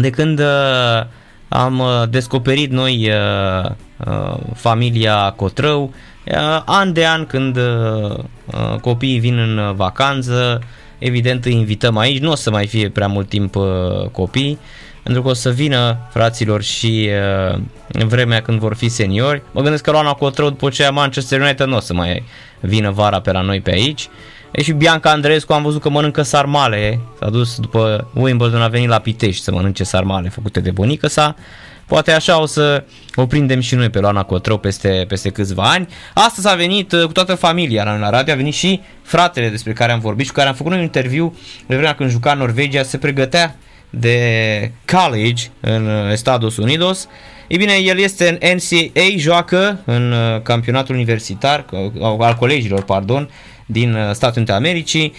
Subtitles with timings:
[0.00, 1.04] de când uh,
[1.48, 3.70] am uh, descoperit noi uh,
[4.06, 5.94] uh, familia Cotrău,
[6.26, 10.60] uh, an de an când uh, uh, copiii vin în vacanță,
[10.98, 13.64] evident îi invităm aici, nu o să mai fie prea mult timp uh,
[14.12, 14.58] copii,
[15.02, 17.08] pentru că o să vină fraților și
[17.52, 17.58] uh,
[17.92, 19.42] în vremea când vor fi seniori.
[19.52, 22.22] Mă gândesc că Luana Cotrău după ce Manchester United nu o să mai
[22.60, 24.08] vină vara pe la noi pe aici.
[24.50, 28.88] E și Bianca Andreescu am văzut că mănâncă sarmale, s-a dus după Wimbledon, a venit
[28.88, 31.36] la Pitești să mănânce sarmale făcute de bunică sa.
[31.86, 35.88] Poate așa o să o prindem și noi pe Luana Cotrău peste, peste câțiva ani.
[36.14, 39.72] Astăzi a venit uh, cu toată familia la, la radio, a venit și fratele despre
[39.72, 42.34] care am vorbit și cu care am făcut noi un interviu de vremea când juca
[42.34, 43.56] Norvegia, se pregătea
[43.90, 47.08] de college în uh, Estados Unidos.
[47.48, 51.64] Ei bine, el este în NCAA, joacă în uh, campionatul universitar,
[52.00, 53.30] al colegilor, pardon,
[53.70, 55.12] din Statele Unite Americii.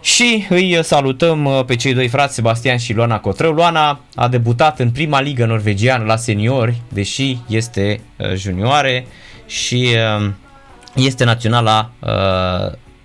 [0.00, 3.52] Și îi salutăm pe cei doi frați, Sebastian și Luana Cotrău.
[3.52, 8.00] Luana a debutat în prima ligă norvegiană la seniori, deși este
[8.34, 9.06] junioare
[9.46, 9.88] și
[10.94, 11.90] este naționala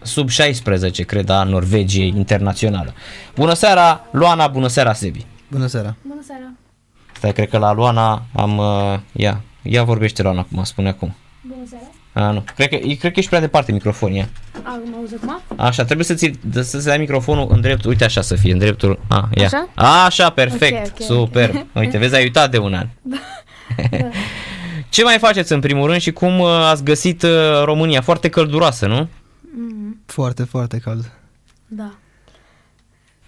[0.05, 2.93] sub 16, cred, a Norvegiei internațională.
[3.35, 5.25] Bună seara, Luana, bună seara, Sebi.
[5.47, 5.95] Bună seara.
[6.01, 6.51] Bună seara.
[7.13, 8.57] Stai, cred că la Luana am...
[8.57, 11.15] Uh, ia, ia vorbește Luana acum, spune acum.
[11.41, 11.85] Bună seara.
[12.17, 12.43] A, nu.
[12.55, 14.29] Cred că, cred că ești prea departe microfonia.
[14.63, 15.41] A, mă auzi acum?
[15.57, 19.29] Așa, trebuie să-ți, să dai microfonul în dreptul, uite așa să fie, în dreptul, a,
[19.35, 19.45] ia.
[19.45, 19.67] Așa?
[19.75, 21.49] A, așa, perfect, Ok, ok, super.
[21.49, 21.65] ok.
[21.73, 22.87] Uite, vezi, ai uitat de un an.
[23.01, 23.17] Da.
[24.89, 27.29] Ce mai faceți în primul rând și cum uh, ați găsit uh,
[27.63, 28.01] România?
[28.01, 29.07] Foarte călduroasă, nu?
[29.57, 31.11] Mm, Foarte, foarte cald.
[31.67, 31.91] da.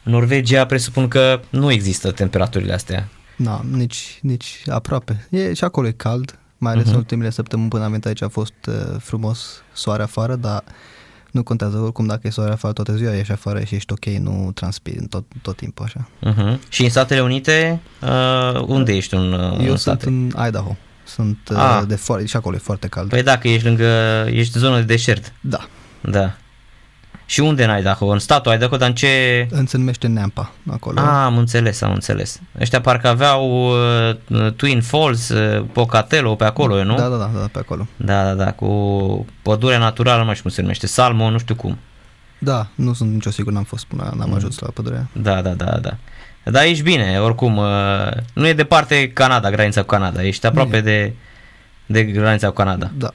[0.04, 3.08] În Norvegia presupun că nu există temperaturile astea.
[3.36, 5.28] Na, nici, nici aproape.
[5.30, 6.90] E, și acolo e cald, mai ales uh-huh.
[6.90, 10.64] în ultimele săptămâni până am venit aici a fost uh, frumos soare afară, dar
[11.32, 14.52] nu contează oricum dacă e soare afară toată ziua, ieși afară și ești ok, nu
[14.54, 16.10] transpiri tot, tot timpul așa.
[16.26, 16.70] Uh-huh.
[16.70, 20.08] Și în Statele Unite, uh, unde ești în, uh, Eu în sunt state?
[20.08, 20.76] în Idaho.
[21.04, 21.84] Sunt uh, Ah.
[21.88, 23.10] de foarte, și acolo e foarte cald.
[23.10, 25.34] Păi dacă ești lângă, ești zonă de deșert.
[25.42, 25.68] Da,
[26.02, 26.36] Da.
[27.30, 28.06] Și unde în Idaho?
[28.06, 29.48] În statul Idaho, dar în ce...
[29.52, 31.00] în se numește Nampa, acolo.
[31.00, 32.42] Ah, am înțeles, am înțeles.
[32.62, 33.70] Ăștia parcă aveau
[34.28, 36.96] uh, Twin Falls, uh, Pocatello pe acolo, nu?
[36.96, 37.88] Da, da, da, da, pe acolo.
[37.96, 41.56] da, da, da, cu pădurea naturală, nu mai știu cum se numește, Salmo, nu știu
[41.56, 41.78] cum.
[42.40, 45.10] Da, nu sunt nicio sigur, n-am fost până, n-am ajuns la pădurea.
[45.14, 45.98] Da, da, da, da.
[46.44, 50.82] Dar ești bine, oricum, uh, nu e departe Canada, granița cu Canada, ești aproape e.
[50.82, 51.14] de,
[51.86, 52.92] de granița cu Canada.
[52.98, 53.14] Da,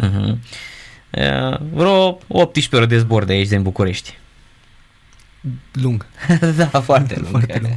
[0.00, 0.36] Uh-huh.
[1.18, 4.18] Uh, vreo 18 ore de zbor de aici, din București.
[5.72, 6.06] lung.
[6.56, 7.28] da, foarte lung.
[7.30, 7.76] Foarte lung.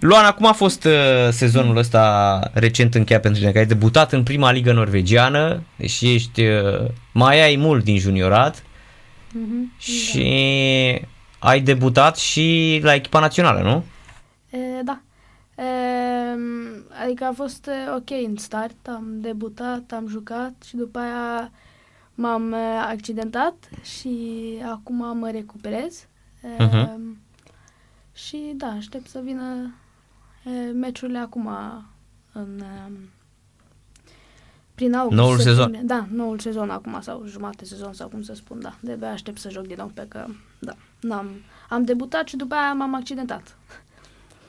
[0.00, 0.92] Luana, cum a fost uh,
[1.30, 3.52] sezonul ăsta recent încheiat pentru tine?
[3.52, 8.62] Că ai debutat în prima ligă norvegiană, deși ești, uh, mai ai mult din juniorat
[9.32, 9.72] Mhm.
[9.78, 10.22] și
[11.38, 13.84] ai debutat și la echipa națională, nu?
[14.58, 15.00] E, da.
[15.62, 15.66] E,
[17.04, 21.50] adică a fost e, ok în start, am debutat, am jucat și după aia
[22.20, 24.18] m-am e, accidentat și
[24.72, 26.06] acum mă recuperez.
[26.58, 27.18] E, Mhm.
[28.12, 29.74] Și da, aștept să vină
[30.44, 31.48] e, meciurile acum
[32.32, 32.90] în e,
[34.74, 35.16] prin august.
[35.20, 35.66] Noul septembrie.
[35.78, 35.86] sezon.
[35.86, 38.74] Da, noul sezon acum sau jumate sezon sau cum să spun, da.
[38.80, 40.26] De aștept să joc din nou pe că,
[40.58, 41.30] da, n-am,
[41.68, 43.56] am debutat și după aia m-am accidentat.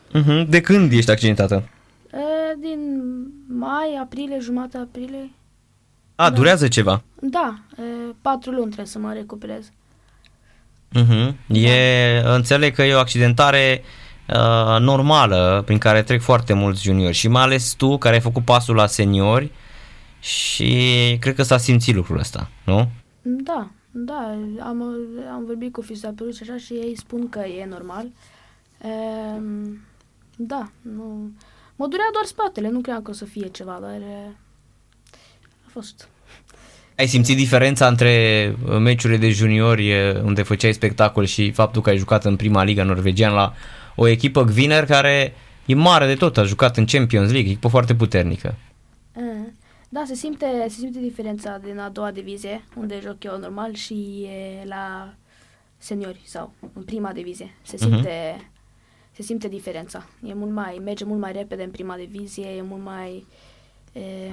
[0.09, 0.47] Uh-huh.
[0.49, 1.69] De când ești accidentată?
[2.13, 3.01] E, din
[3.47, 5.29] mai, aprilie, jumătate aprilie.
[6.19, 7.01] A, durează ceva.
[7.21, 7.81] Da, e,
[8.21, 9.71] patru luni trebuie să mă recuperez.
[10.95, 11.33] Uh-huh.
[11.47, 13.83] E, înțeleg că e o accidentare
[14.27, 18.43] uh, normală prin care trec foarte mulți juniori și mai ales tu care ai făcut
[18.43, 19.51] pasul la seniori
[20.19, 22.89] și cred că s-a simțit lucrul ăsta, nu?
[23.21, 24.81] Da, da, am,
[25.33, 28.05] am vorbit cu fizioterapeut și așa și ei spun că e normal.
[28.81, 28.89] E,
[30.35, 31.31] da, nu...
[31.75, 34.48] Mă durea doar spatele, nu cream că o să fie ceva, dar e, a
[35.79, 36.09] fost.
[36.97, 38.13] Ai simțit diferența între
[38.65, 42.63] uh, meciurile de juniori uh, unde făceai spectacol și faptul că ai jucat în prima
[42.63, 43.53] liga norvegiană la
[43.95, 45.33] o echipă Gwiner care
[45.65, 48.55] e mare de tot, a jucat în Champions League, echipă foarte puternică.
[49.15, 49.21] E,
[49.89, 53.93] Da, se simte, se simte diferența din a doua divizie, unde joc eu normal, și
[53.93, 55.13] e, la
[55.77, 57.55] seniori sau în prima divizie.
[57.61, 58.47] Se simte,
[59.11, 60.09] se simte diferența.
[60.23, 63.25] E mult mai, merge mult mai repede în prima divizie, e mult mai,
[63.99, 64.31] e,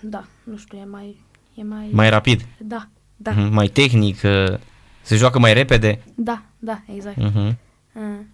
[0.00, 1.20] da, nu știu, e mai,
[1.54, 4.58] e mai, Mai rapid, da, da, Mhm, mai tehnic, uh,
[5.02, 6.02] se joacă mai repede.
[6.14, 7.16] da, da, exact.
[7.16, 7.58] Mhm.
[7.92, 8.26] Mm.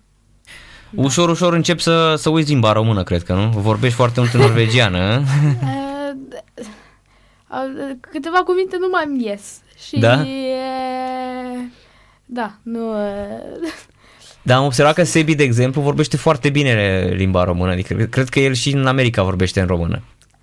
[0.95, 3.49] Ușor, ușor încep să, să uiți limba română, cred că, nu?
[3.49, 4.99] Vorbești foarte mult în norvegiană.
[5.63, 6.67] Eh, d-
[7.49, 9.61] a- Câteva cuvinte nu mai îmi ies.
[9.87, 10.23] Și Da?
[10.23, 10.57] e,
[12.25, 12.93] da, nu...
[14.46, 17.72] e, Dar am observat că Sebi, de exemplu, vorbește foarte bine limba română.
[17.72, 20.02] Adică cred că el și în America vorbește în română.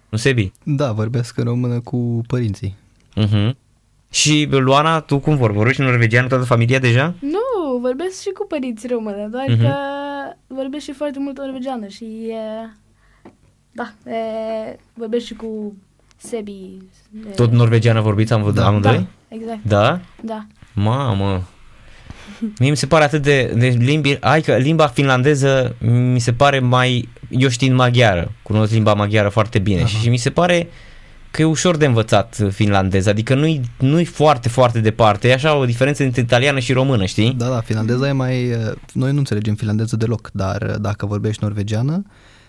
[0.09, 0.51] Nu, Sebi?
[0.63, 2.75] Da, vorbesc în română cu părinții.
[3.21, 3.50] Uh-huh.
[4.11, 5.55] Și Luana, tu cum vorbi?
[5.57, 7.13] Vorbești în norvegiană toată familia deja?
[7.19, 9.61] Nu, vorbesc și cu părinții română, doar Mhm.
[9.61, 9.73] că
[10.47, 12.69] vorbesc și foarte mult norvegiană și e...
[13.71, 14.15] Da, e,
[14.94, 15.75] vorbesc și cu
[16.17, 16.51] Sebi.
[17.27, 18.65] E, Tot norvegiană vorbiți am Da.
[18.67, 18.91] amândoi?
[18.94, 20.00] Da, exact, Da?
[20.21, 20.45] da.
[20.73, 21.41] Mamă!
[22.60, 25.75] Mie mi se pare atât de, de limbi, hai că limba finlandeză
[26.12, 29.88] mi se pare mai, eu știind maghiară, cunosc limba maghiară foarte bine Aha.
[29.88, 30.68] și, și mi se pare
[31.31, 35.66] că e ușor de învățat finlandeză, adică nu-i, nu-i foarte, foarte departe, e așa o
[35.66, 37.34] diferență între italiană și română, știi?
[37.38, 38.51] Da, da, finlandeza e mai...
[38.51, 42.06] uh, Noi nu înțelegem finlandeză deloc, dar uh, dacă vorbești norvegiană,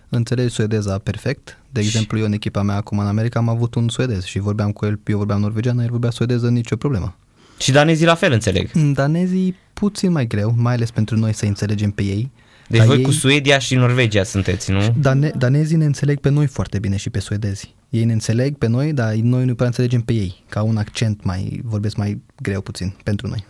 [0.08, 1.58] înțelegi suedeza perfect.
[1.70, 4.38] De Și- exemplu, eu în echipa mea acum în America am avut un suedez și
[4.38, 7.16] vorbeam cu el, eu vorbeam norvegiană, el vorbea suedeză, nicio problemă.
[7.58, 8.70] Și danezii la fel, înțeleg.
[8.94, 12.30] Danezii puțin mai greu, mai ales pentru noi să înțelegem pe ei.
[12.68, 14.94] Deci Dar voi ei, cu Suedia și Norvegia sunteți, nu?
[14.98, 17.74] dane, danezii ne înțeleg pe noi foarte bine și pe suedezi.
[17.88, 20.44] Ei ne înțeleg pe noi, dar noi nu prea înțelegem pe ei.
[20.48, 23.44] Ca un accent mai, vorbesc mai greu puțin pentru noi.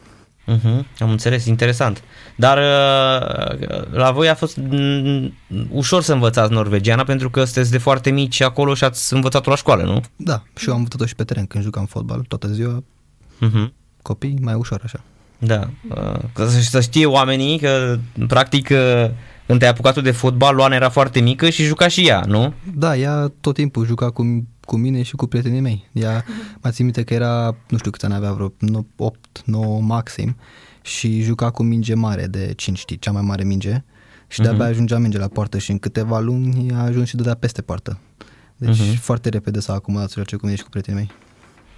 [0.57, 2.03] Uh-huh, am înțeles, interesant.
[2.37, 5.33] Dar uh, la voi a fost mm,
[5.71, 9.57] ușor să învățați norvegiana pentru că sunteți de foarte mici acolo și ați învățat-o la
[9.57, 10.01] școală, nu?
[10.17, 12.85] Da, și eu am învățat-o și pe teren când jucam fotbal toată ziua,
[13.35, 13.73] Uh-huh.
[14.03, 15.01] copii, mai ușor așa.
[15.47, 15.71] Da.
[15.89, 17.99] Uh, ca să, să știe oamenii că,
[18.29, 19.11] practic, uh,
[19.47, 22.53] când te-ai apucat tu de fotbal, Luana era foarte mică și juca și ea, nu?
[22.75, 25.89] Da, ea tot timpul juca cu, cu mine și cu prietenii mei.
[25.93, 26.25] Ea,
[26.63, 28.53] mă țin minte că era, nu știu câți ani avea, vreo
[28.97, 30.37] 8, 9 maxim
[30.83, 33.85] și juca cu minge mare de 5, știi, cea mai mare minge
[34.29, 37.63] și de-abia ajungea minge la poartă și în câteva luni a ajuns și dădea peste
[37.63, 37.99] poartă.
[38.57, 38.97] Deci Mhm.
[39.01, 41.11] foarte repede s-a acomodat să joace cu mine și cu prietenii mei.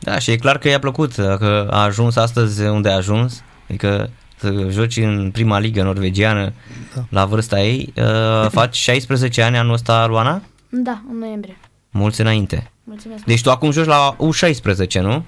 [0.00, 4.10] Da, și e clar că i-a plăcut, că a ajuns astăzi unde a ajuns, adică
[4.36, 6.52] să joci în prima ligă norvegiană
[6.94, 7.04] Da.
[7.08, 7.92] la vârsta ei.
[7.96, 10.42] Uh, faci 16 ani anul ăsta, Luana?
[10.68, 11.56] Da, în noiembrie.
[11.90, 12.70] Mulți înainte.
[12.84, 13.24] Mulțumesc.
[13.24, 15.24] Deci tu acum joci la U16, nu?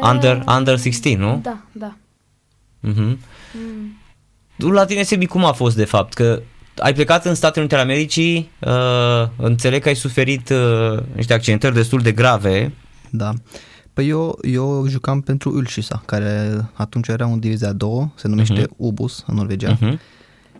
[0.00, 1.40] Under, under 16, nu?
[1.42, 1.96] Da, da.
[2.88, 3.16] Uh-huh.
[3.52, 3.96] Mm.
[4.58, 6.14] Tu la tine, Sebi, cum a fost de fapt?
[6.14, 6.42] Că
[6.78, 11.74] ai plecat în Statele Unite ale Americii, uh, înțeleg că ai suferit uh, niște accidentări
[11.74, 12.72] destul de grave.
[13.10, 13.32] Da.
[14.00, 18.60] Păi eu, eu jucam pentru Ulshisa, care atunci era un divizia a doua, se numește
[18.60, 18.74] Mhm.
[18.76, 19.76] Ubus în Norvegia.
[19.78, 19.98] Uh-huh.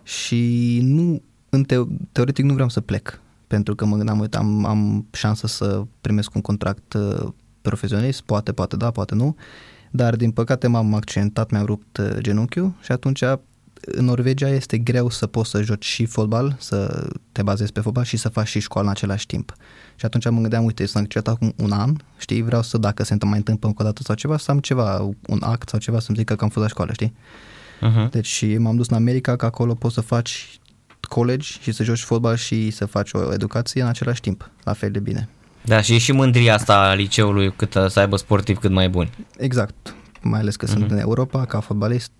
[0.03, 4.65] și nu, în teo- teoretic nu vreau să plec, pentru că mă gândeam, uite, am,
[4.65, 7.27] am șansă să primesc un contract uh,
[7.61, 9.35] profesionist, poate, poate da, poate nu,
[9.91, 13.21] dar din păcate m-am accidentat, mi-am rupt uh, genunchiul și atunci
[13.81, 18.03] în Norvegia este greu să poți să joci și fotbal, să te bazezi pe fotbal
[18.03, 19.53] și să faci și școală în același timp.
[20.01, 23.17] Și atunci mă gândeam, uite, sunt accidentat acum un an, știi, vreau să, dacă se
[23.21, 26.17] mai întâmplă încă o dată sau ceva, să am ceva, un act sau ceva să-mi
[26.17, 27.13] zică că am fost la școală, știi?
[27.81, 28.09] Uh-huh.
[28.09, 30.59] Deci și m-am dus în America, că acolo poți să faci
[30.99, 34.91] college și să joci fotbal și să faci o educație în același timp, la fel
[34.91, 35.29] de bine.
[35.65, 39.09] Da, și e și mândria asta a liceului cât să aibă sportiv cât mai buni.
[39.37, 42.11] Exact, mai ales că sunt în Europa, ca fotbalist,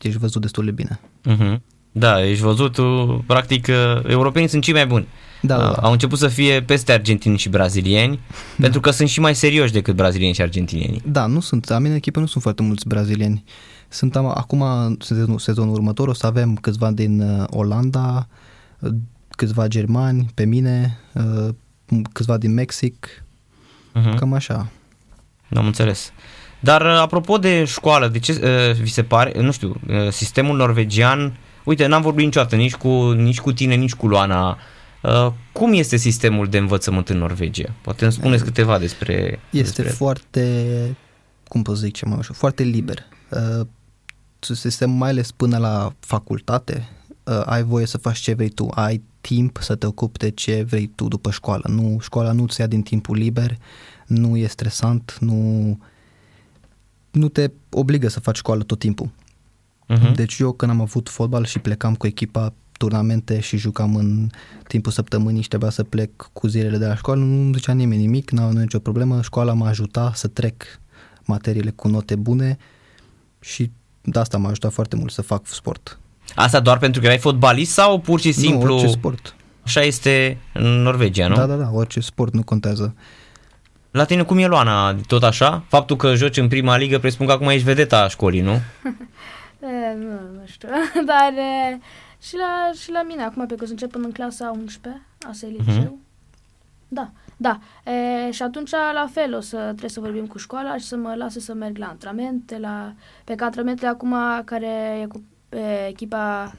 [0.00, 1.00] ești văzut destul de bine.
[1.30, 1.60] Uh-huh.
[1.92, 5.06] Da, ești văzut, tu, practic, uh, europenii sunt cei mai buni.
[5.46, 5.82] Da, da, Uh, da.
[5.82, 8.20] Au început să fie peste argentini și brazilieni,
[8.60, 11.02] pentru că sunt și mai serioși decât brazilieni și argentinieni.
[11.06, 13.44] Da, nu sunt, la mine în echipă nu sunt foarte mulți brazilieni.
[13.88, 18.28] Sunt am, acum, în sezonul, sezonul următor, o să avem câțiva din uh, Olanda,
[18.78, 18.90] uh,
[19.28, 21.48] câțiva germani, pe mine, uh,
[22.12, 23.24] câțiva din Mexic,
[24.00, 24.18] Uh-huh.
[24.18, 24.70] cam așa.
[25.54, 26.12] Am înțeles.
[26.60, 30.56] Dar uh, apropo de școală, de ce uh, vi se pare, nu știu, uh, sistemul
[30.56, 34.56] norvegian, uite, n-am vorbit niciodată nici cu, nici cu tine, nici cu Luana, uh,
[35.52, 37.74] cum este sistemul de învățământ în Norvegia?
[37.82, 39.38] Poate îmi spuneți câteva despre...
[39.50, 39.96] Este despre...
[39.96, 40.96] foarte,
[41.48, 42.98] cum pot zic ce mai ușor, foarte liber.
[43.30, 43.66] Uh,
[44.40, 46.88] sistemul mai ales până la facultate,
[47.24, 50.62] uh, ai voie să faci ce vrei tu, ai timp să te ocupi de ce
[50.62, 51.64] vrei tu după școală.
[51.68, 53.56] Nu, școala nu ți ia din timpul liber,
[54.06, 55.78] nu e stresant, nu,
[57.10, 59.10] nu te obligă să faci școală tot timpul.
[59.88, 60.14] Uh-huh.
[60.14, 64.28] Deci eu când am avut fotbal și plecam cu echipa turnamente și jucam în
[64.68, 68.30] timpul săptămânii și trebuia să plec cu zilele de la școală, nu zicea nimeni nimic,
[68.30, 70.62] n-am nu nicio problemă, școala m-a ajutat să trec
[71.24, 72.58] materiile cu note bune
[73.40, 73.70] și
[74.02, 75.98] de asta m-a ajutat foarte mult să fac sport.
[76.34, 78.66] Asta doar pentru că erai fotbalist sau pur și simplu...
[78.66, 79.34] Nu, orice sport.
[79.62, 81.34] Așa este în Norvegia, nu?
[81.34, 82.94] Da, da, da, orice sport nu contează.
[83.90, 84.94] La tine cum e, Luana?
[85.06, 85.64] Tot așa?
[85.68, 88.60] Faptul că joci în prima ligă presupun că acum ești vedeta școlii, nu?
[89.64, 90.68] E, nu, nu știu,
[91.10, 91.80] dar e,
[92.24, 95.02] și, la, și la mine, acum pe că o să încep până în clasa 11,
[95.28, 95.98] asta e liceu.
[96.88, 97.58] Da, da.
[97.92, 101.14] E, și atunci, la fel, o să trebuie să vorbim cu școala și să mă
[101.14, 102.92] lase să merg la antrenamente, la,
[103.24, 104.14] pe că antrenamentele acum,
[104.44, 106.52] care e cu pe echipa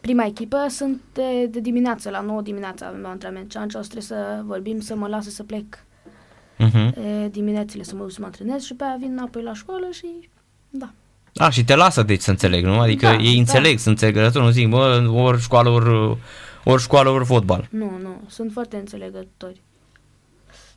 [0.00, 3.88] prima echipă sunt de, de dimineață, la 9 dimineața avem antrenament și atunci o să
[3.88, 5.84] trebuie să vorbim, să mă lasă să plec
[6.58, 6.96] Uh-huh.
[6.96, 9.88] e, diminețile să mă duc să mă antrenez și pe aia vin înapoi la școală
[9.90, 10.06] și
[10.70, 10.92] da.
[11.36, 12.80] A, și te lasă deci să înțeleg, nu?
[12.80, 13.38] Adică Da, ei da.
[13.38, 16.18] înțeleg, sunt înțelegători, nu zic, bă, ori școală, ori,
[16.64, 17.66] ori școală, ori fotbal.
[17.70, 19.60] Nu, nu, sunt foarte înțelegători.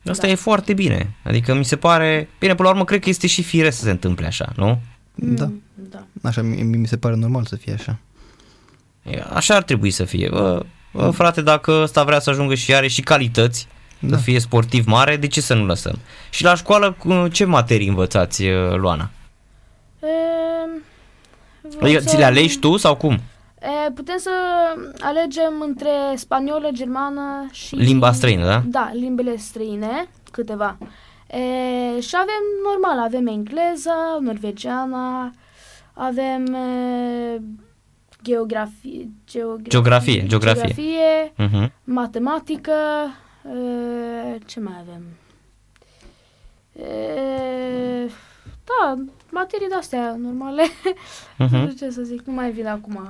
[0.08, 0.32] Asta Da.
[0.32, 1.14] e foarte bine.
[1.24, 3.90] Adică mi se pare, bine, până la urmă cred că este și firesc să se
[3.90, 4.80] întâmple așa, nu?
[5.14, 5.44] Da.
[5.44, 6.06] Mm, da.
[6.22, 7.98] Așa mi, mi se pare normal să fie așa.
[9.02, 10.28] E, Așa ar trebui să fie.
[10.30, 13.66] Bă, bă, frate, dacă ăsta vrea să ajungă și are și calități,
[13.98, 14.16] Da.
[14.16, 15.98] să fie sportiv mare, de ce să nu lăsăm?
[16.30, 19.10] Și la școală, cu ce materii învățați, uh, Luana?
[20.02, 20.06] E,
[21.80, 23.12] Adică ți le învățăm- alegi tu sau cum?
[23.60, 24.30] E, putem să
[25.00, 27.74] alegem între spaniolă, germană și...
[27.74, 28.62] Limba străină, da?
[28.66, 30.78] Da, limbele străine, câteva.
[31.26, 31.40] E,
[32.00, 35.30] și avem, normal, avem engleza, norvegiana,
[35.92, 37.40] avem e,
[38.22, 40.62] geografie, geografie, Geografie, geografie.
[40.74, 41.70] geografie Uh-huh.
[41.84, 42.72] matematică,
[43.44, 45.02] e, ce mai avem?
[46.86, 48.10] E,
[48.64, 48.94] da,
[49.30, 50.62] materii de-astea normale.
[51.38, 51.70] Nu Uh-huh.
[51.70, 53.00] știu ce să zic, nu mai vin acum.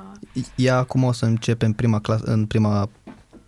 [0.54, 2.88] Ea acum o să începe în prima, clas- în prima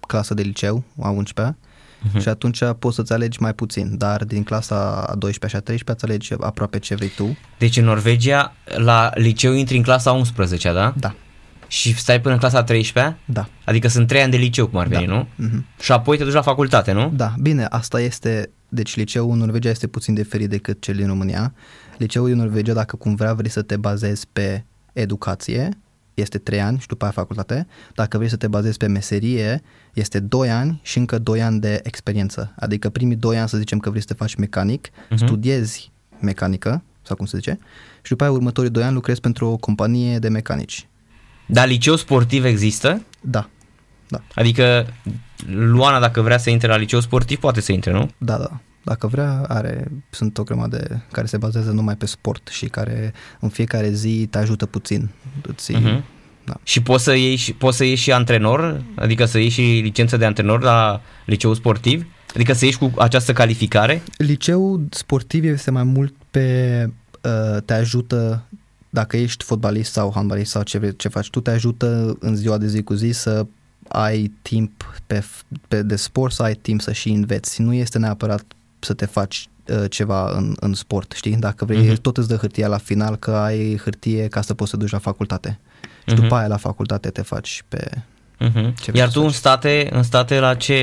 [0.07, 1.57] clasă de liceu, a 11-a,
[2.03, 2.19] Mhm.
[2.19, 5.93] și atunci poți să-ți alegi mai puțin, dar din clasa a 12 și a 13
[5.93, 7.37] îți alegi aproape ce vrei tu.
[7.59, 10.95] Deci în Norvegia, la liceu intri în clasa 11 da?
[10.97, 11.15] Da,
[11.67, 13.49] Și stai până în clasa 13 da.
[13.65, 15.13] Adică sunt 3 ani de liceu, cum ar veni, Da.
[15.13, 15.27] nu?
[15.35, 15.65] Mhm.
[15.81, 17.13] Și apoi te duci la facultate, nu?
[17.17, 21.53] Da, bine, asta este, deci liceul în Norvegia este puțin diferit decât cel din România.
[21.99, 25.69] Liceul din Norvegia, dacă cumva vrei să te bazezi pe educație,
[26.15, 27.67] este 3 ani și după aia facultate.
[27.95, 29.63] Dacă vrei să te bazezi pe meserie,
[29.95, 32.53] este 2 ani și încă 2 ani de experiență.
[32.59, 35.25] Adică primii 2 ani să zicem că vrei să te faci mecanic, Mhm.
[35.25, 35.91] studiezi
[36.21, 37.59] mecanică, sau cum se zice,
[38.03, 40.89] și după aia următorii 2 ani lucrezi pentru o companie de mecanici.
[41.47, 43.03] Dar liceu sportiv există?
[43.21, 43.49] Da,
[44.09, 44.87] da, Adică
[45.47, 48.11] Luana, dacă vrea să intre la liceu sportiv, poate să intre, nu?
[48.19, 48.61] Da, da.
[48.89, 53.49] Dacă vrea, are, sunt o grămadă care se bazează numai pe sport și care în
[53.49, 55.09] fiecare zi te ajută puțin.
[55.43, 56.05] Îți, Mhm.
[56.45, 56.55] da.
[56.63, 60.17] Și poți să iei și, poți să ieși și antrenor, adică să iei și licență
[60.17, 62.07] de antrenor la liceu sportiv?
[62.35, 64.03] Adică să ieși cu această calificare?
[64.17, 66.87] Liceul sportiv este mai mult pe
[67.23, 68.43] uh, te ajută
[68.91, 72.59] dacă ești fotbalist sau handbalist sau ce, vrei, ce faci tu, te ajută în ziua
[72.59, 73.47] de zi cu zi să
[73.89, 75.25] ai timp pe,
[75.69, 77.61] pe de sport, să ai timp să și înveți.
[77.61, 78.45] Nu este neapărat
[78.79, 81.37] să te faci uh, ceva în, în sport, știi?
[81.37, 81.93] Dacă vrei, Mhm.
[81.95, 82.01] uh-huh.
[82.01, 84.99] tot îți dă hârtia la final că ai hârtie ca să poți să duci la
[84.99, 85.59] facultate.
[86.07, 86.23] Și Mhm.
[86.23, 87.91] după aia la facultate te faci pe...
[88.45, 88.75] Uh-huh.
[88.81, 89.35] Ce vrei Iar să tu în faci?
[89.37, 90.77] state, în state la ce,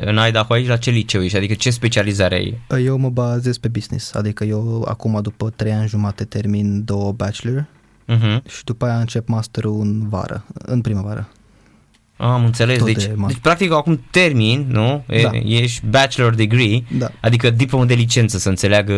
[0.00, 1.36] în Idaho aici, la ce liceu ești?
[1.36, 2.80] Adică ce specializare ai?
[2.84, 7.66] Eu mă bazez pe business, adică eu acum după trei ani jumate termin două bachelor
[8.08, 8.42] Uh-huh.
[8.48, 11.28] și după aia încep masterul în vară, în primăvară.
[12.20, 12.78] Am înțeles.
[12.78, 15.04] Tot Deci, de ma- deci, practic, acum termin, nu?
[15.08, 15.30] E, Da.
[15.44, 17.10] Ești bachelor degree, Da.
[17.20, 18.92] adică diplomă de licență, să înțeleagă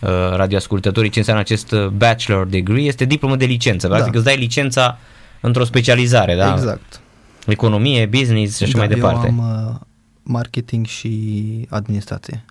[0.00, 2.82] uh, radioascultătorii ce înseamnă acest uh, bachelor degree.
[2.84, 3.86] Este diplomă de licență.
[3.88, 4.18] Practic, Da.
[4.18, 4.98] îți dai licența
[5.40, 6.52] într-o specializare, da?
[6.52, 7.00] Exact.
[7.46, 9.26] Economie, business și așa da, mai departe.
[9.36, 9.80] Eu am uh,
[10.22, 12.44] marketing și administrație.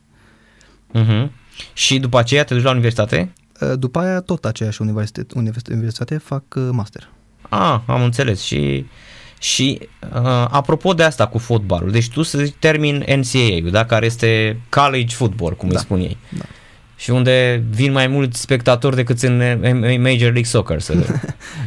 [0.93, 1.27] Uh-huh.
[1.73, 3.33] Și după aceea te duci la universitate?
[3.61, 7.09] Uh, După aia tot aceeași universitate, universitate, universitate fac uh, master.
[7.49, 8.41] Ah, am înțeles.
[8.41, 8.85] Și,
[9.39, 9.79] și
[10.13, 13.85] uh, apropo de asta cu fotbalul, deci tu să zici termin NCAA-ul, da?
[13.85, 15.75] care este college football, cum Da.
[15.75, 16.17] îi spun ei.
[16.37, 16.43] Da.
[16.97, 20.79] Și unde vin mai mulți spectatori decât în uh, Major League Soccer.
[20.81, 20.93] Să...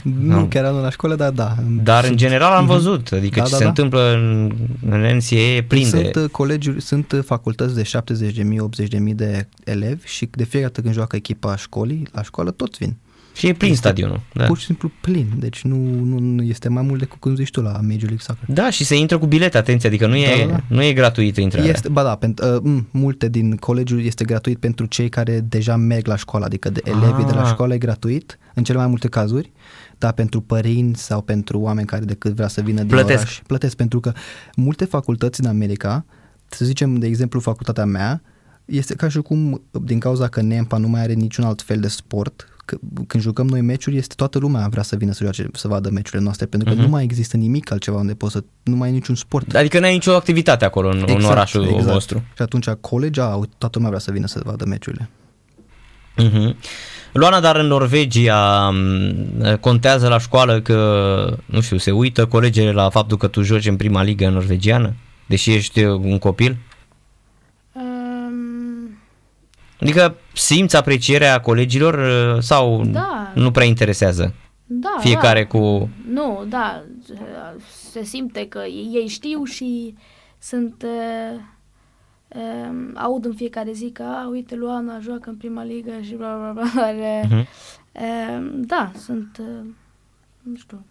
[0.03, 1.55] Nu Am- chiar anul la școală, dar da.
[1.83, 2.73] Dar în Sunt- general am Mhm.
[2.73, 3.69] văzut, adică Da, ce da, se da.
[3.69, 4.53] întâmplă în,
[4.91, 5.97] în NCAA e plin de...
[6.13, 8.43] Sunt uh, colegiuri, sunt uh, facultăți de 70.000,
[9.09, 12.97] 80.000 de elevi și de fiecare dată când joacă echipa școlii, la școală toți vin.
[13.38, 14.21] Și e plin Este stadionul.
[14.33, 14.45] Da.
[14.45, 17.61] Pur și simplu plin, deci nu, nu, nu este mai mult decât cum zici tu
[17.61, 18.45] la Major League Soccer.
[18.54, 20.62] da, și se intră cu bilete, atenție, adică nu e, Da, da, da.
[20.68, 21.71] Nu e gratuită intrarea.
[21.71, 25.76] Este, ba da, pentru, uh, m, multe din colegiul este gratuit pentru cei care deja
[25.76, 27.49] merg la școală, adică de elevii de la Ah.
[27.49, 29.52] școală e gratuit, în cele mai multe cazuri,
[29.99, 33.18] dar pentru părinți sau pentru oameni care decât vrea să vină din Plătesc.
[33.21, 34.12] oraș, plătesc pentru că
[34.57, 36.04] multe facultăți în America,
[36.49, 38.23] să zicem de exemplu facultatea mea,
[38.64, 41.88] este ca și cum din cauza că NEMPA nu mai are niciun alt fel de
[41.88, 42.48] sport, că,
[43.07, 46.23] când jucăm noi meciuri, este toată lumea vrea să vină să joace, să vadă meciurile
[46.23, 46.85] noastre, pentru că Mhm.
[46.85, 49.55] nu mai există nimic altceva unde poți să, nu mai ai niciun sport.
[49.55, 52.23] Adică n-ai nicio activitate acolo în, în orașul vostru.
[52.37, 55.09] Și atunci college, au, toată lumea vrea să vină să vadă meciurile.
[56.23, 56.55] Uh-huh.
[57.13, 62.91] Luana, dar în Norvegia m, contează la școală că, nu știu, se uită colegele la
[62.91, 64.95] faptul că tu joci în prima ligă norvegiană,
[65.27, 66.57] deși ești uh, un copil?
[67.73, 68.99] Um,
[69.80, 73.32] Adică simți aprecierea colegilor uh, sau Da.
[73.35, 74.35] nu prea interesează?
[74.66, 75.58] Da, Fiecare da.
[75.58, 75.88] cu...
[76.11, 76.82] Nu, da,
[77.90, 78.58] se simte că
[78.94, 79.94] ei știu și
[80.38, 80.82] sunt...
[80.85, 81.40] Uh,
[82.28, 86.35] uh, aud în fiecare zi că, a, uite, Luana joacă în prima ligă și bla
[86.37, 86.70] bla bla.
[86.82, 87.38] Dar, uh, Mhm.
[87.92, 89.37] uh, da, sunt...
[89.40, 89.47] Uh,
[90.42, 90.85] nu știu.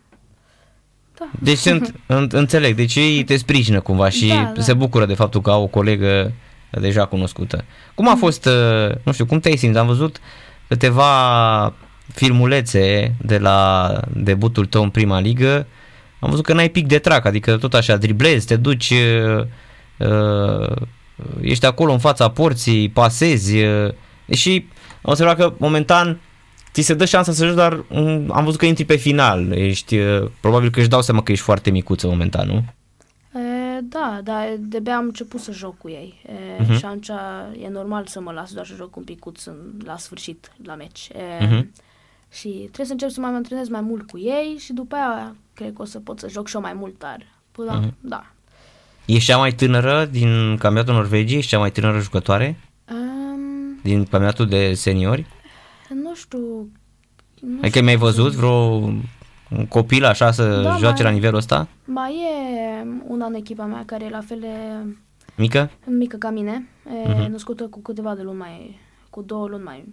[1.18, 1.30] Da.
[1.42, 4.62] Deci sunt, în- înțeleg, deci ei te sprijină cumva și Da, da.
[4.62, 6.32] se bucură de faptul că au o colegă
[6.70, 7.64] deja cunoscută.
[7.96, 9.80] Cum a fost, uh, nu știu, cum te-ai simțit?
[9.80, 10.20] Am văzut
[10.68, 11.74] câteva
[12.14, 15.68] filmulețe de la debutul tău în prima ligă.
[16.20, 19.46] Am văzut că n-ai pic de trac, adică tot așa driblezi, te duci, uh,
[19.98, 20.76] uh,
[21.42, 23.94] ești acolo în fața porții, pasezi, uh,
[24.26, 24.66] deși
[25.02, 26.20] am observat că momentan
[26.74, 29.52] ți se dă șansa să joci, dar um, am văzut că intri pe final.
[29.52, 32.66] Ești, uh, probabil că își dau seama că ești foarte micuță momentan, nu?
[33.78, 36.74] E, da, dar de-abia am început să joc cu ei e, Mhm.
[36.78, 37.10] și atunci
[37.62, 39.56] e normal să mă las doar să joc un picuț în,
[39.86, 41.10] la sfârșit, la meci.
[41.40, 41.72] E, Mhm.
[42.32, 45.74] Și trebuie să încep să mă antrenez mai mult cu ei și după aia cred
[45.74, 47.94] că o să pot să joc și eu mai mult, dar până Mhm.
[48.00, 48.26] da.
[49.06, 51.38] Ești cea mai tânără din campionatul Norvegiei?
[51.38, 52.60] Ești cea mai tânără jucătoare
[52.92, 55.26] Um, din campionatul de seniori?
[56.04, 56.70] nu știu...
[57.40, 58.80] Nu Adică mi-ai văzut vreo
[59.50, 61.68] un copil așa să Da, joace mai- la nivelul ăsta?
[61.86, 64.48] Mai e una în echipa mea care e la fel de
[65.36, 65.70] Mică?
[65.86, 66.68] mică ca mine,
[67.06, 67.32] e Mhm.
[67.32, 68.80] născută cu câteva de luni mai...
[69.10, 69.86] cu două luni mai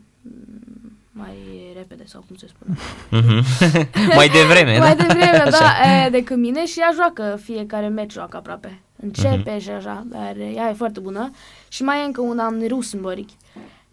[1.17, 1.35] mai
[1.77, 2.77] repede sau cum se spune.
[3.11, 3.45] Mhm.
[4.17, 5.03] mai devreme, mai da?
[5.03, 5.51] devreme, Așa.
[5.51, 8.81] da, e, decât mine și ea joacă fiecare meci joacă aproape.
[9.03, 9.59] Începe Mhm.
[9.59, 11.31] și așa, dar ea e foarte bună.
[11.69, 13.25] Și mai e încă una în Rosenborg,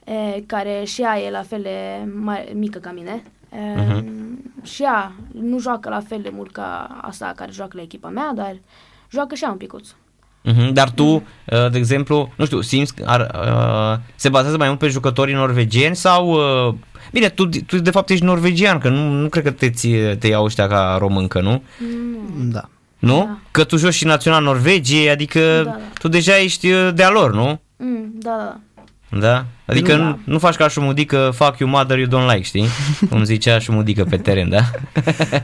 [0.03, 3.23] e, care și ea e la fel de mai, mică ca mine.
[3.53, 4.05] E, Mhm.
[4.63, 8.31] Și ea nu joacă la fel de mult ca asta care joacă la echipa mea,
[8.35, 8.55] dar
[9.11, 9.87] joacă și ea un picuț.
[10.43, 11.23] Mhm, Dar tu, uh,
[11.71, 13.19] de exemplu, nu știu, simți că ar,
[13.99, 16.29] uh, se bazează mai mult pe jucătorii norvegieni sau...
[16.67, 16.73] uh,
[17.11, 20.27] Bine, tu, tu de fapt ești norvegian, că nu, nu cred că te, ți- te
[20.27, 21.63] iau ăștia ca româncă, nu?
[22.51, 22.69] Da.
[22.99, 23.17] Nu?
[23.17, 23.37] Da.
[23.51, 25.77] Că tu joci și național Norvegiei, adică Da, da.
[25.99, 27.61] tu deja ești uh, de-a lor, nu?
[27.77, 28.59] Mm, da, da,
[29.11, 29.19] da.
[29.19, 29.45] Da?
[29.65, 30.17] Adică Nu, nu, da.
[30.23, 32.65] nu faci ca șumudică, fuck you mother, you don't like, știi?
[33.09, 34.71] Cum zicea șumudică pe teren, da?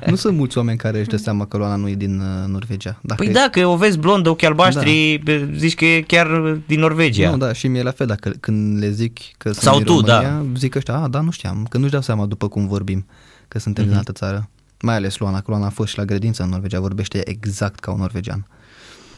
[0.05, 2.99] Nu sunt mulți oameni care își dă seama că Luana nu e din uh, Norvegia.
[3.01, 6.27] Dacă Păi e- da, că o vezi blondă, ochi albaștri, bă, zici că e chiar
[6.67, 7.29] din Norvegia.
[7.29, 10.01] Nu, da, și mie la fel, dacă când le zic că sunt Sau din tu,
[10.01, 10.21] da.
[10.21, 13.05] România, zic ăștia, a, da, nu știam, că nu-și dau seama după cum vorbim,
[13.47, 13.91] că suntem Mhm.
[13.91, 14.49] din altă țară.
[14.81, 17.91] Mai ales Luana, că Luana a fost și la grădință în Norvegia, vorbește exact ca
[17.91, 18.47] un norvegian.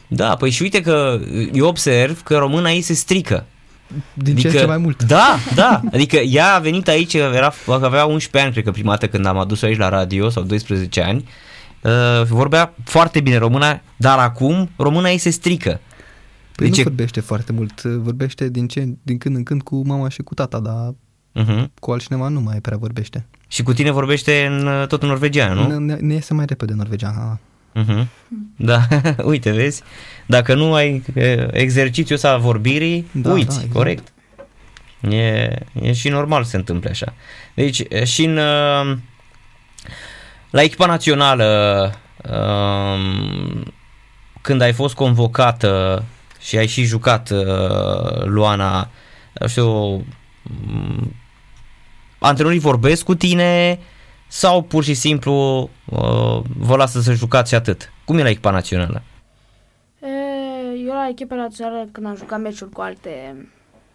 [0.08, 1.18] Da, păi și uite că
[1.52, 3.44] eu observ că româna ei se strică.
[4.14, 5.02] Din ce în ce mai mult.
[5.02, 5.80] Da, da.
[5.92, 9.38] Adică ea a venit aici, era, avea 11 ani, cred că prima dată când am
[9.38, 11.28] adus-o aici la radio, sau 12 ani.
[11.82, 11.90] Uh,
[12.28, 15.80] vorbea foarte bine româna, dar acum româna ei se strică.
[16.56, 19.82] Păi Deci nu e- vorbește foarte mult, vorbește din, ce, din când în când cu
[19.86, 20.94] mama și cu tata, dar
[21.44, 21.64] Uh-huh.
[21.80, 23.26] cu altcineva nu mai prea vorbește.
[23.48, 25.66] Și cu tine vorbește în, tot în norvegiană, nu?
[25.66, 27.38] Ne, ne, ne iese mai repede norvegian.
[27.74, 27.82] Ha.
[27.84, 28.06] Uh-huh.
[28.56, 28.86] Da,
[29.24, 29.82] uite, vezi?
[30.26, 33.72] Dacă nu ai e, exercițiul ăsta al vorbirii, Da, uiți, da, exact.
[33.72, 34.12] corect?
[35.10, 35.48] E,
[35.82, 37.14] e și normal să se întâmple așa.
[37.54, 38.96] Deci e, și în, uh,
[40.50, 41.92] la echipa națională,
[42.30, 43.72] um,
[44.40, 46.04] când ai fost convocată
[46.40, 48.90] și ai și jucat uh, Luana,
[49.32, 51.14] nu știu, um,
[52.18, 53.78] antrenorii vorbesc cu tine
[54.32, 55.32] sau pur și simplu
[55.84, 57.92] uh, vă lasă să jucați și atât?
[58.04, 59.02] Cum e la echipa națională?
[60.02, 60.06] E,
[60.86, 63.46] eu la echipa națională, când am jucat meciuri cu alte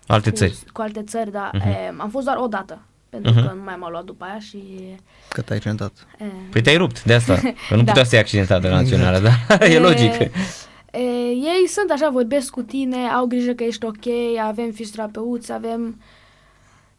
[0.08, 0.58] Alte cu, țări.
[0.74, 1.68] cu alte țări, da, Mhm.
[1.68, 3.46] e, am fost doar o dată, pentru Mhm.
[3.48, 4.58] că nu mai m-a luat după aia și...
[5.30, 6.08] Că te-ai accidentat.
[6.20, 7.36] E, Păi te-ai rupt de asta,
[7.70, 7.84] că nu Da.
[7.92, 9.56] putea să fie accidentat de la națională, da?
[9.66, 10.12] e logic.
[10.12, 10.30] E,
[11.32, 14.06] ei sunt așa, vorbesc cu tine, au grijă că ești ok,
[14.44, 16.02] avem fizioterapeuți, avem...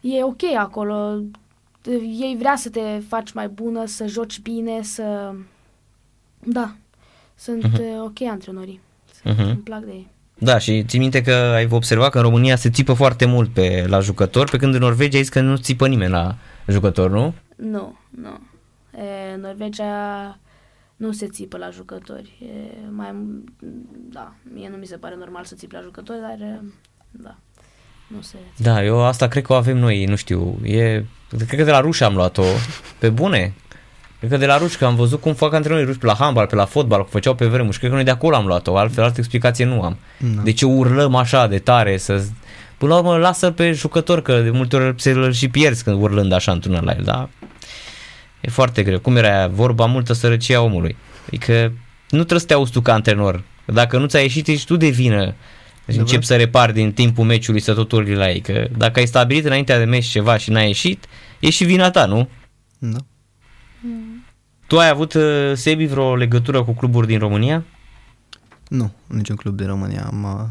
[0.01, 1.19] E ok acolo.
[2.19, 5.33] Ei vrea să te faci mai bună, să joci bine, să...
[6.43, 6.75] Da,
[7.35, 7.73] sunt Mhm.
[7.73, 8.79] uh ok antrenorii.
[9.23, 9.41] Mhm.
[9.41, 10.07] Îmi plac de ei.
[10.39, 13.85] Da, și ții minte că ai observat că în România se țipă foarte mult pe,
[13.87, 16.35] la jucători, pe când în Norvegia ai zis că nu țipă nimeni la
[16.67, 17.33] jucător, nu?
[17.55, 18.39] Nu, nu.
[19.01, 20.37] E, Norvegia
[20.95, 22.37] nu se țipă la jucători.
[22.41, 23.15] E mai,
[24.09, 26.61] da, mie nu mi se pare normal să țipi la jucători, dar e,
[27.11, 27.37] da,
[28.07, 28.69] nu se țipă.
[28.69, 31.79] Da, eu asta cred că o avem noi, nu știu, e, cred că de la
[31.79, 32.43] ruși am luat-o,
[32.99, 33.53] pe bune.
[34.17, 36.45] Cred că de la ruși, că am văzut cum fac antrenorii ruși pe la handbal,
[36.45, 38.77] pe la fotbal, cum făceau pe vremuri și cred că noi de acolo am luat-o,
[38.77, 39.97] altfel altă explicație nu am.
[40.17, 40.41] Da.
[40.41, 42.23] De ce urlăm așa de tare să...
[42.77, 46.01] Până la urmă, lasă pe jucător, că de multe ori se îl și pierzi când
[46.01, 47.29] urlând așa într-una la el, da?
[48.41, 48.99] E foarte greu.
[48.99, 49.47] Cum era aia?
[49.47, 50.95] vorba multă sărăcie a omului?
[51.27, 51.71] Adică
[52.09, 53.43] nu trebuie să te auzi tu ca antrenor.
[53.65, 55.33] Dacă nu ți-a ieșit, ești tu de vină.
[55.87, 56.13] Deci Adevărat.
[56.13, 58.39] începi să repari din timpul meciului să tot urli la ei.
[58.39, 61.05] Că dacă ai stabilit înaintea de meci ceva și n-a ieșit,
[61.39, 62.29] e și vina ta, nu?
[62.77, 62.97] Da.
[64.67, 67.63] Tu ai avut, uh, Sebi, vreo legătură cu cluburi din România?
[68.67, 70.03] Nu, niciun club din România.
[70.05, 70.49] Am, uh,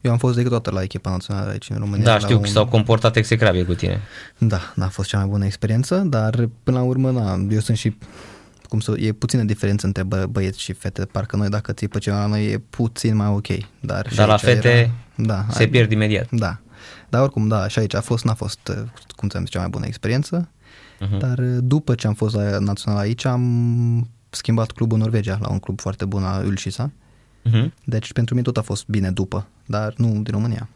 [0.00, 2.04] eu am fost decât toată la echipa națională aici în România.
[2.04, 2.42] Da, la știu un...
[2.42, 4.00] că s-au comportat execrabil cu tine.
[4.38, 7.96] Da, n-a fost cea mai bună experiență, dar până la urmă, na, eu sunt și
[8.72, 11.98] cum să, e puțină diferență între bă, băieți și fete, parcă noi dacă ții pe
[11.98, 13.46] ceva la noi e puțin mai ok.
[13.80, 16.30] Dar, și Dar la aici fete era, da, Se ai- pierd imediat.
[16.30, 16.58] Da,
[17.08, 18.76] dar oricum, da, și aici a fost, n-a fost, uh,
[19.16, 20.48] cum ți-am zis, cea mai bună experiență,
[21.00, 21.18] Mhm.
[21.18, 25.48] dar uh, după ce am fost la național aici, am schimbat clubul în Norvegia la
[25.50, 26.90] un club foarte bun, la Ulșisa,
[27.44, 27.72] Mhm.
[27.84, 30.68] deci pentru mine tot a fost bine după, dar nu din România.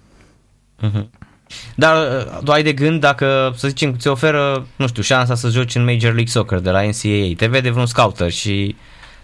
[0.80, 1.10] Mhm.
[1.74, 5.48] Dar uh, tu ai de gând dacă, să zicem, ți oferă, nu știu, șansa să
[5.48, 8.76] joci în Major League Soccer de la NCAA, te vede vreun scouter și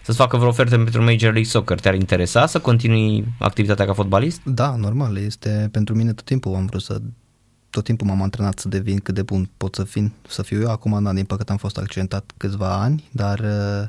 [0.02, 4.40] să-ți facă vreo ofertă pentru Major League Soccer, te-ar interesa să continui activitatea ca fotbalist?
[4.44, 7.00] Da, normal, este pentru mine tot timpul am vrut să
[7.70, 10.70] tot timpul m-am antrenat să devin cât de bun pot să fiu, să fiu eu.
[10.70, 13.88] Acum, da, din păcate am fost accidentat câțiva ani, dar uh,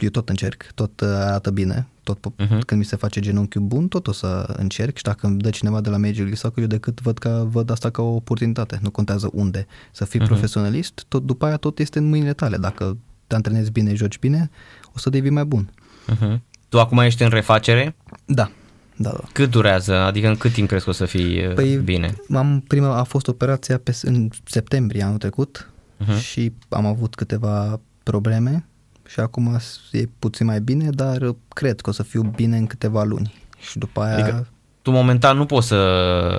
[0.00, 2.58] eu tot încerc, tot uh, arată bine, tot po- Mhm.
[2.60, 5.80] când mi se face genunchiul bun, tot o să încerc și dacă îmi dă cineva
[5.80, 8.90] de la Major League Soccer, eu decât văd, ca, văd asta ca o oportunitate, nu
[8.90, 9.66] contează unde.
[9.92, 10.28] Să fii Mhm.
[10.28, 12.56] profesionalist, tot după aia tot este în mâinile tale.
[12.56, 14.50] Dacă te antrenezi bine, joci bine,
[14.94, 15.70] o să devii mai bun.
[16.14, 16.38] Uh-huh.
[16.68, 18.50] Tu acum ești în refacere, Da,
[18.96, 19.20] da, da.
[19.32, 19.94] cât durează?
[19.94, 22.14] Adică în cât timp crezi că o să fii păi, Păi, bine?
[22.34, 26.10] Am, prima a fost operația pe, în septembrie anul trecut Mhm.
[26.12, 26.20] uh-huh.
[26.22, 28.67] și am avut câteva probleme
[29.08, 29.58] și acum
[29.92, 33.34] e puțin mai bine, dar cred că o să fiu bine în câteva luni.
[33.60, 34.14] Și după aia...
[34.14, 34.46] Adică
[34.82, 35.74] tu momentan nu poți să,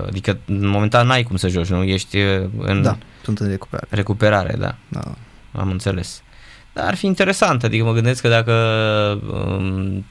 [0.07, 1.83] adică momentan n-ai cum să joci, nu?
[1.83, 3.87] Ești uh, în Da, sunt în recuperare.
[3.89, 4.75] recuperare, da.
[4.87, 5.01] Da.
[5.51, 6.21] Am înțeles.
[6.73, 8.53] Dar ar fi interesant, adică mă gândesc că dacă
[9.31, 10.05] um,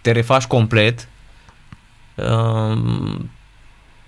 [0.00, 1.08] te refaci complet,
[2.14, 3.30] um,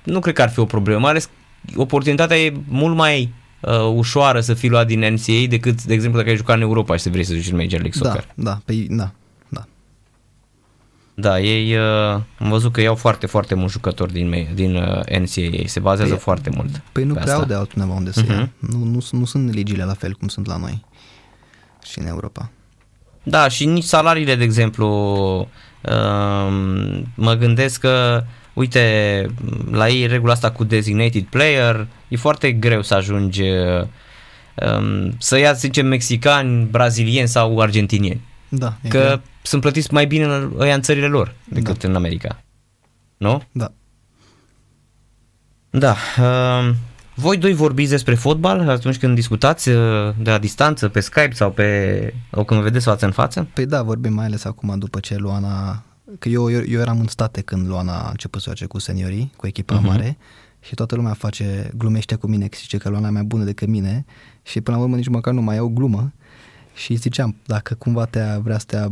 [0.02, 1.28] nu cred că ar fi o problemă, mai ales
[1.76, 3.32] oportunitatea e mult mai
[3.66, 6.96] uh, ușoară să fii luat din NCAA decât, de exemplu, dacă ai jucat în Europa
[6.96, 8.28] și să vrei să joci în Major League Da, Soccer.
[8.34, 9.10] da, pe, da,
[9.48, 9.64] da.
[11.14, 14.82] Da, ei uh, am văzut că iau foarte, foarte mulți jucători din, ma- din uh,
[15.04, 16.82] NCAA, se bazează Păi- foarte mult.
[16.92, 17.42] Păi nu pe prea asta.
[17.44, 18.50] au de altundeva unde să ia.
[18.58, 18.72] Mhm.
[18.78, 20.84] Nu, nu, sunt- nu sunt legile la fel cum sunt la noi
[21.84, 22.50] și în Europa.
[23.22, 24.86] Da, și nici salariile, de exemplu,
[25.82, 28.24] um, mă gândesc că,
[28.54, 29.26] uite,
[29.70, 33.42] la ei regula asta cu designated player, e foarte greu să ajungi
[34.54, 38.20] um, să ia, să zicem, mexicani, brazilieni sau argentinieni.
[38.48, 39.20] Da, e Că greu.
[39.42, 42.42] sunt plătiți mai bine în, ăia în țările lor decât în America.
[43.16, 43.42] Nu?
[43.52, 43.72] Da.
[45.70, 45.96] Da.
[46.18, 46.74] Um,
[47.14, 51.50] voi doi vorbiți despre fotbal atunci când discutați uh, de la distanță, pe Skype sau
[51.50, 52.14] pe...
[52.32, 53.48] sau când vă vedeți față în față?
[53.52, 55.82] Păi da, vorbim mai ales acum după ce Luana...
[56.18, 59.32] Că eu, eu, eu eram în state când Luana a început să joace cu seniorii,
[59.36, 59.84] cu echipa Mhm.
[59.84, 59.88] uh-huh.
[59.88, 60.16] mare
[60.60, 63.68] și toată lumea face, glumește cu mine, că zice că Luana e mai bună decât
[63.68, 64.04] mine
[64.42, 66.12] și până la urmă nici măcar nu mai au glumă
[66.74, 68.88] și ziceam, dacă cumva te vrea să te ia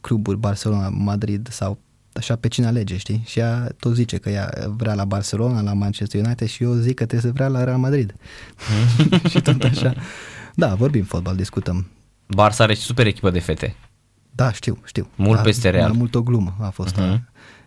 [0.00, 1.78] cluburi Barcelona, Madrid sau
[2.12, 3.22] așa pe cine alege, știi?
[3.26, 6.94] Și ea tot zice că ea vrea la Barcelona, la Manchester United și eu zic
[6.94, 8.14] că trebuie să vrea la Real Madrid.
[9.30, 9.94] și tot așa.
[10.54, 11.86] Da, vorbim fotbal, discutăm.
[12.26, 13.76] Barça are și super echipă de fete.
[14.34, 15.08] Da, știu, știu.
[15.14, 15.88] Mult da, peste Real.
[15.88, 17.16] Mai mult o glumă a fost, Mhm.
[17.16, 17.20] uh-huh.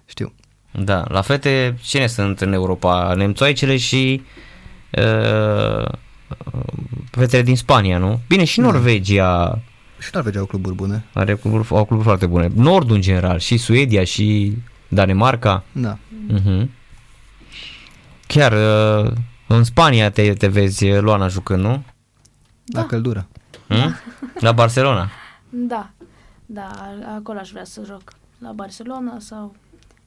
[0.05, 0.33] știu.
[0.71, 3.13] Da, la fete cine sunt în Europa?
[3.13, 4.21] Nemțoaicele și
[4.91, 5.85] uh,
[7.11, 8.19] fetele din Spania, nu?
[8.27, 9.59] Bine, și Norvegia
[9.99, 11.05] Și Norvegia au cluburi bune.
[11.13, 12.49] are cluburi, au cluburi foarte bune.
[12.55, 15.63] Nordul în general, și Suedia, și Danemarca.
[15.71, 15.97] Da.
[16.33, 16.65] Uh-huh.
[18.27, 18.51] Chiar
[19.05, 19.11] uh,
[19.47, 21.83] în Spania te, te vezi uh, Luana jucând, nu?
[22.73, 23.27] La căldură.
[23.67, 23.95] Hmm?
[24.39, 25.09] La Barcelona.
[25.49, 25.89] Da,
[26.49, 26.69] da,
[27.15, 28.01] acolo aș vrea să joc.
[28.39, 29.55] La Barcelona sau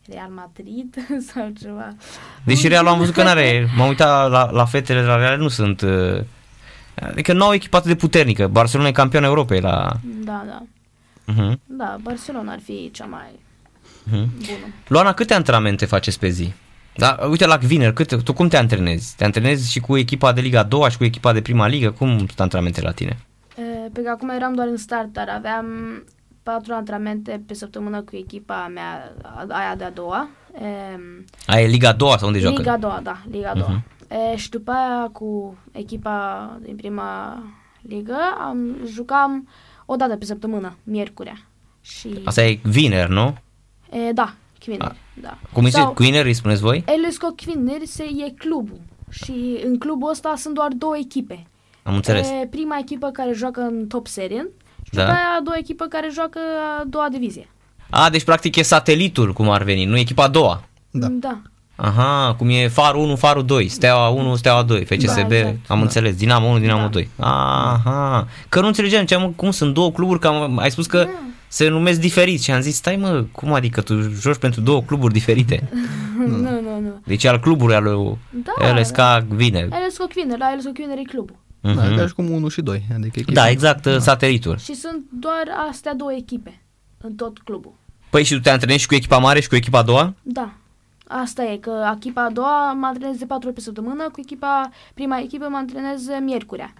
[0.08, 0.96] Real Madrid
[1.32, 1.94] sau ceva.
[2.44, 5.48] Deși Real am văzut că n-are, m-am uitat la, la fetele de la Real, nu
[5.48, 5.80] sunt...
[5.80, 6.20] Uh,
[7.02, 8.46] adică nu au echipă atât de puternică.
[8.46, 9.90] Barcelona e campion Europei la...
[10.02, 10.62] Da, da.
[11.34, 11.56] Uh-huh.
[11.66, 13.38] Da, Barcelona ar fi cea mai
[14.08, 14.24] Uh-huh.
[14.36, 14.72] bună.
[14.86, 16.52] Luana, câte antrenamente faceți pe zi?
[16.96, 19.16] Da, uite la Gviner, cât, tu cum te antrenezi?
[19.16, 21.90] Te antrenezi și cu echipa de Liga a doua și cu echipa de prima ligă?
[21.90, 23.18] Cum sunt antrenamentele la tine?
[23.56, 25.66] E, Pe că acum eram doar în start, dar aveam
[26.42, 30.28] patru antrenamente pe săptămână cu echipa mea, a- aia de-a doua.
[30.62, 30.98] E,
[31.46, 32.56] Aia e Liga a doua sau unde joacă?
[32.58, 33.68] Liga a doua, da, Liga a doua.
[33.68, 33.84] Mhm.
[34.32, 37.42] E, și după aia cu echipa din prima
[37.82, 39.48] ligă am, jucam
[39.86, 41.38] o dată pe săptămână, miercurea.
[41.80, 43.34] Și, Asta e Gviner, nu?
[43.90, 45.38] e, da, Kvinner, da.
[45.52, 45.82] Cum îi zice?
[45.82, 46.84] Sau- Queener îi spuneți voi?
[46.86, 51.46] Elesco Kvinner se, e clubul și în clubul ăsta sunt doar două echipe.
[51.82, 52.28] Am înțeles.
[52.28, 55.00] E prima echipă care joacă în top serien și Da.
[55.02, 56.38] după aia a doua echipă care joacă
[56.80, 57.48] a doua divizie.
[57.90, 60.62] A, deci practic e satelitul, cum ar veni, nu echipa a doua.
[60.90, 61.06] Da.
[61.10, 61.38] Da.
[61.76, 65.56] Aha, cum e farul 1, farul 2, steaua 1, steaua 2, FCSB, Da, exact.
[65.68, 66.88] am înțeles, Dinamo 1, Dinamo Da.
[66.88, 67.08] 2.
[67.18, 71.08] Aha, că nu înțelegeam ce am, cum sunt două cluburi, că am, ai spus că
[71.48, 75.12] se numesc diferit și am zis, stai mă, cum adică tu joci pentru două cluburi
[75.12, 75.68] diferite?
[76.26, 77.00] nu, nu, nu.
[77.04, 78.98] Deci al clubului al lui Da, LSK
[79.28, 79.68] vine.
[79.88, 81.36] LS Coquiner, la LS Coquiner e clubul.
[81.60, 81.96] Da, Mhm.
[81.96, 82.82] ca și cum 1 și 2.
[82.94, 83.32] Adică echipe.
[83.32, 84.56] Da, exact, satelitul.
[84.56, 86.62] Și sunt doar astea două echipe
[87.00, 87.72] în tot clubul.
[88.10, 90.14] Păi și tu te antrenezi și cu echipa mare și cu echipa a doua?
[90.22, 90.52] Da.
[91.08, 94.70] Asta e, că echipa a doua mă antrenez de patru ori pe săptămână, cu echipa,
[94.94, 96.74] prima echipă mă antrenez miercurea.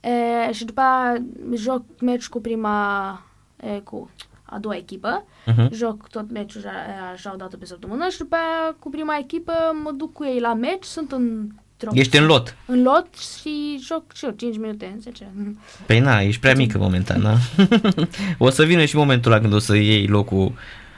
[0.00, 1.22] E, și după aia
[1.54, 3.22] joc meci cu prima,
[3.56, 4.10] e, cu
[4.42, 5.72] a doua echipă, Mhm.
[5.72, 9.52] joc tot meciul așa- așa o dată pe săptămână și după aia cu prima echipă
[9.82, 11.48] mă duc cu ei la meci, sunt în
[11.92, 12.56] Ești în lot.
[12.66, 13.08] în lot
[13.40, 15.32] și joc și eu 5 minute, 10.
[15.86, 17.36] Păi na, ești prea mică momentan, da?
[18.46, 20.52] o să vină și momentul la când o să iei locul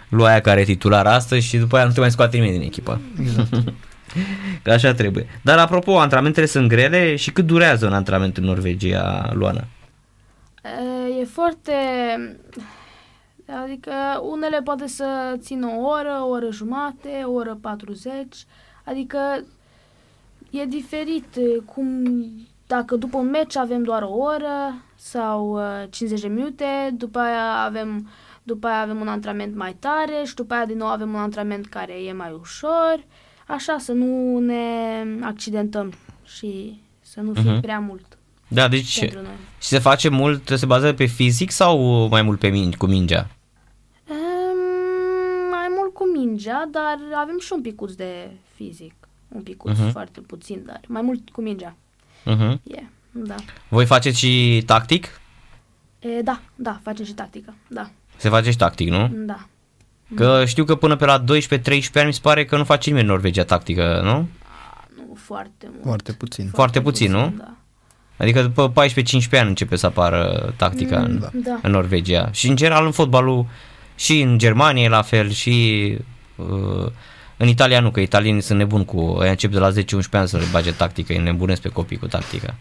[0.08, 2.66] lui aia care e titular astăzi și după aia nu te mai scoate nimeni din
[2.66, 3.00] echipă.
[3.20, 3.48] Exact.
[4.62, 5.26] Că așa trebuie.
[5.42, 9.64] Dar apropo, antrenamentele sunt grele și cât durează un antrenament în Norvegia, Luana?
[11.20, 11.72] E foarte...
[13.64, 13.92] Adică
[14.30, 18.12] unele poate să țină o oră, o oră jumate, o oră 40.
[18.84, 19.18] Adică
[20.50, 22.04] e diferit e, cum
[22.66, 26.64] dacă după un meci avem doar o oră sau uh, 50 de minute,
[26.96, 28.08] după aia avem
[28.42, 31.66] după aia avem un antrenament mai tare și după aia din nou avem un antrenament
[31.66, 33.04] care e mai ușor,
[33.46, 34.64] așa să nu ne
[35.22, 35.92] accidentăm
[36.24, 37.60] și să nu fie Mhm.
[37.60, 39.36] prea mult Da, deci pentru noi.
[39.60, 43.28] și se face mult, se bazează pe fizic sau mai mult pe min- cu mingea?
[44.10, 48.94] Um, mai mult cu mingea, dar avem și un picuț de fizic.
[49.28, 49.90] Un picuț, Mhm.
[49.90, 51.74] foarte puțin, dar mai mult cu mingea.
[52.26, 52.58] Uh-huh.
[52.62, 53.34] E, da.
[53.68, 55.20] Voi faceți și tactic?
[55.98, 57.54] E, da, da, facem și tactică.
[57.68, 59.10] Da, Se face și tactic, nu?
[59.14, 59.46] da.
[60.14, 63.06] Că știu că până pe la 12-13 ani mi se pare că nu face nimeni
[63.06, 64.28] în Norvegia tactică, nu?
[64.96, 65.82] Nu foarte mult.
[65.84, 66.48] Foarte puțin.
[66.52, 67.34] Foarte puțin, nu?
[67.38, 67.52] Da.
[68.16, 71.30] Adică după 14-15 ani începe să apară tactica în, da.
[71.34, 71.58] Da.
[71.62, 72.30] în Norvegia.
[72.32, 73.46] Și în general în fotbalul
[73.94, 75.96] și în Germania e la fel și
[76.36, 76.90] uh,
[77.38, 79.74] în Italia nu, că italienii sunt nebuni cu, ei încep de la 10-11
[80.10, 82.54] ani să le bage tactică, îi nebunesc pe copii cu tactica.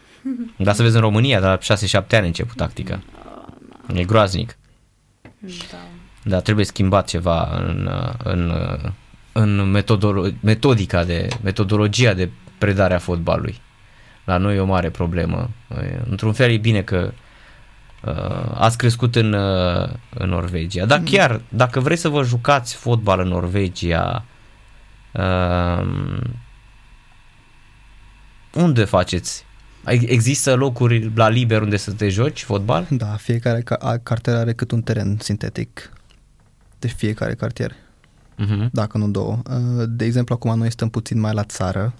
[0.56, 3.02] Dar să vezi în România, de la 6-7 ani încep cu tactica.
[3.94, 4.58] E groaznic.
[5.40, 5.76] Da.
[6.24, 8.90] Dar trebuie schimbat ceva în, uh, în, uh,
[9.32, 13.60] în metodolo- metodica de, metodologia de predare a fotbalului.
[14.24, 15.50] La noi e o mare problemă.
[15.82, 17.21] E, Într-un fel e bine că uh,
[18.54, 20.84] ați crescut în, uh, în Norvegia.
[20.86, 24.24] Dar chiar, dacă vreți să vă jucați fotbal în Norvegia,
[25.12, 25.86] uh,
[28.54, 29.44] unde faceți?
[29.84, 32.86] Ai- Există locuri la liber unde să te joci fotbal?
[32.90, 35.92] Da, fiecare ca- a- cartier are cât un teren sintetic.
[36.78, 37.72] Deci fiecare cartier,
[38.38, 38.70] Uh-huh.
[38.72, 39.38] dacă nu două.
[39.50, 41.94] Uh, De exemplu, acum noi stăm puțin mai la țară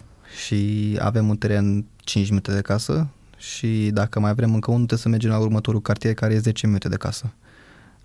[0.47, 3.09] și avem un teren 5 minute de casă
[3.43, 6.67] și dacă mai vrem încă unul, trebuie să mergem la următorul cartier care e 10
[6.67, 7.33] minute de casă.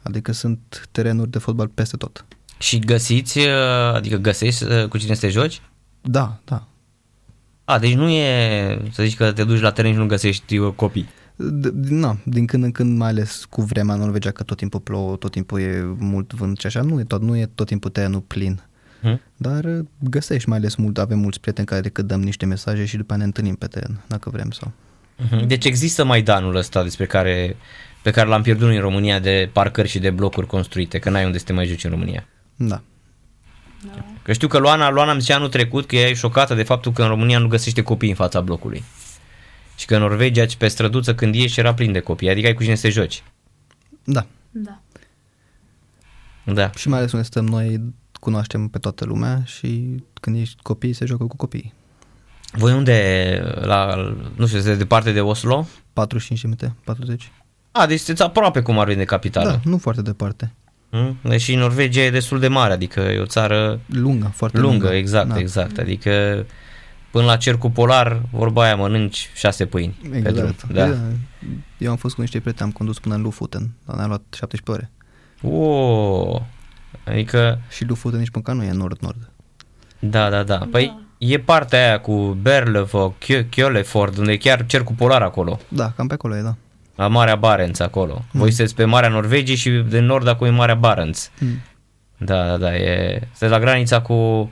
[0.01, 2.25] Adică sunt terenuri de fotbal peste tot.
[2.59, 5.61] Și găsiți, uh, adică găsești uh, cu cine să te joci?
[6.01, 6.67] Da, da.
[7.65, 10.73] A, deci nu e să zici că te duci la teren și nu găsești uh,
[10.73, 11.07] copii.
[11.35, 14.79] D- na, din când în când, mai ales cu vremea în Norvegia, că tot timpul
[14.79, 17.89] plouă, tot timpul e mult vânt și așa, nu e tot, nu e tot timpul
[17.89, 18.61] terenul plin.
[19.01, 19.21] Hmm?
[19.35, 22.97] Dar uh, găsești, mai ales mult, avem mulți prieteni care decât dăm niște mesaje și
[22.97, 24.71] după aia ne întâlnim pe teren, dacă vrem sau.
[25.17, 25.47] Mhm.
[25.47, 27.55] Deci există Maidanul ăsta despre care,
[28.01, 31.37] pe care l-am pierdut în România de parcări și de blocuri construite, că n-ai unde
[31.37, 32.27] să te mai joci în România.
[32.55, 32.81] Da.
[34.21, 37.01] Că știu că Luana, Luana îmi zicea anul trecut că e șocată de faptul că
[37.01, 38.83] în România nu găsește copii în fața blocului.
[39.75, 42.63] Și că în Norvegia, pe străduță, când ieși, era plin de copii, adică ai cu
[42.63, 43.23] cine să te joci.
[44.03, 44.25] Da.
[44.51, 44.81] Da.
[46.43, 46.69] Da.
[46.75, 51.05] Și mai ales unde stăm noi, cunoaștem pe toată lumea și când ești copii, se
[51.05, 51.73] joacă cu copii.
[52.51, 53.95] Voi unde, la,
[54.35, 55.67] nu știu, sunteți departe de Oslo?
[55.93, 57.31] 45 de minute, 40.
[57.71, 59.49] A, deci sunteți aproape cum ar veni de capitală.
[59.49, 60.53] Da, nu foarte departe.
[60.89, 61.17] Mm?
[61.21, 64.95] Deși Norvegia e destul de mare, adică e o țară Lungă, foarte lungă, lungă.
[64.97, 65.37] exact, da.
[65.39, 65.77] exact.
[65.77, 66.45] Adică
[67.11, 70.47] până la cercul polar, vorba aia, mănânci șase pâini pe drum.
[70.47, 70.63] Exact.
[70.73, 70.95] Da.
[71.77, 74.71] Eu am fost cu niște prieteni, am condus până în Lufuten, dar ne-a luat 17
[74.71, 74.91] ore.
[75.55, 76.41] O,
[77.03, 79.29] adică, Și Lufuten nici măcar nu e nord-nord.
[79.99, 80.67] da, da, da.
[80.71, 83.15] Păi e partea aia cu Berlevo,
[83.49, 85.59] Kjoleford, unde e chiar cercul polar acolo.
[85.67, 86.55] Da, cam pe acolo e, da.
[86.95, 88.21] La Marea Barents acolo.
[88.31, 91.31] Voi sunteți pe Marea Norvegiei și de nord acum e Marea Barents.
[91.39, 91.61] Mm.
[92.17, 93.19] Da, da, da, e...
[93.21, 94.49] Sunteți la granița cu...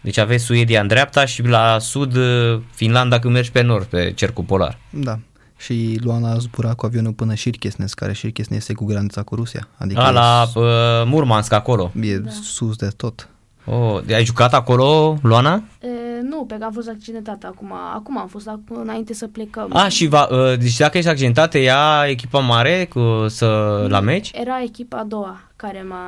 [0.00, 4.12] Deci aveți Suedia în dreapta și la sud uh, Finlanda când mergi pe nord, pe
[4.12, 4.78] cercul polar.
[4.90, 5.18] Da.
[5.56, 9.68] Și Luana a zburat cu avionul până Shirkesnes, care Shirkesnes e cu granița cu Rusia.
[9.76, 10.64] Adică A, e la s- uh,
[11.04, 11.92] Murmansk acolo.
[12.00, 13.28] e sus de tot.
[13.64, 15.62] Oh, ai jucat acolo, Luana?
[15.80, 15.86] E,
[16.20, 17.72] nu, pe că am fost accidentată acum.
[17.94, 19.76] Acum am fost acum, înainte să plecăm.
[19.76, 24.00] A, și va, uh, deci dacă ești accidentat, te ia echipa mare cu, să, la
[24.00, 24.30] meci?
[24.34, 26.06] Era echipa a doua care, m-a,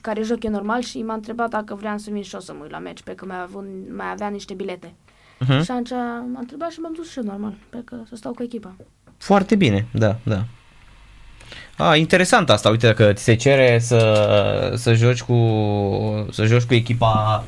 [0.00, 2.62] care joc eu normal și m-a întrebat dacă vreau să vin și eu să mă
[2.62, 3.64] uit la meci, pe că mai, avut,
[3.96, 4.94] mai avea niște bilete.
[5.44, 5.64] Uh-huh.
[5.64, 5.90] Și atunci
[6.32, 8.74] m-a întrebat și m-am dus și eu normal, pe că să stau cu echipa.
[9.18, 10.44] Foarte bine, da, da.
[11.76, 15.36] A, interesant asta, uite că ți se cere să, să joci cu
[16.30, 17.44] să joci cu echipa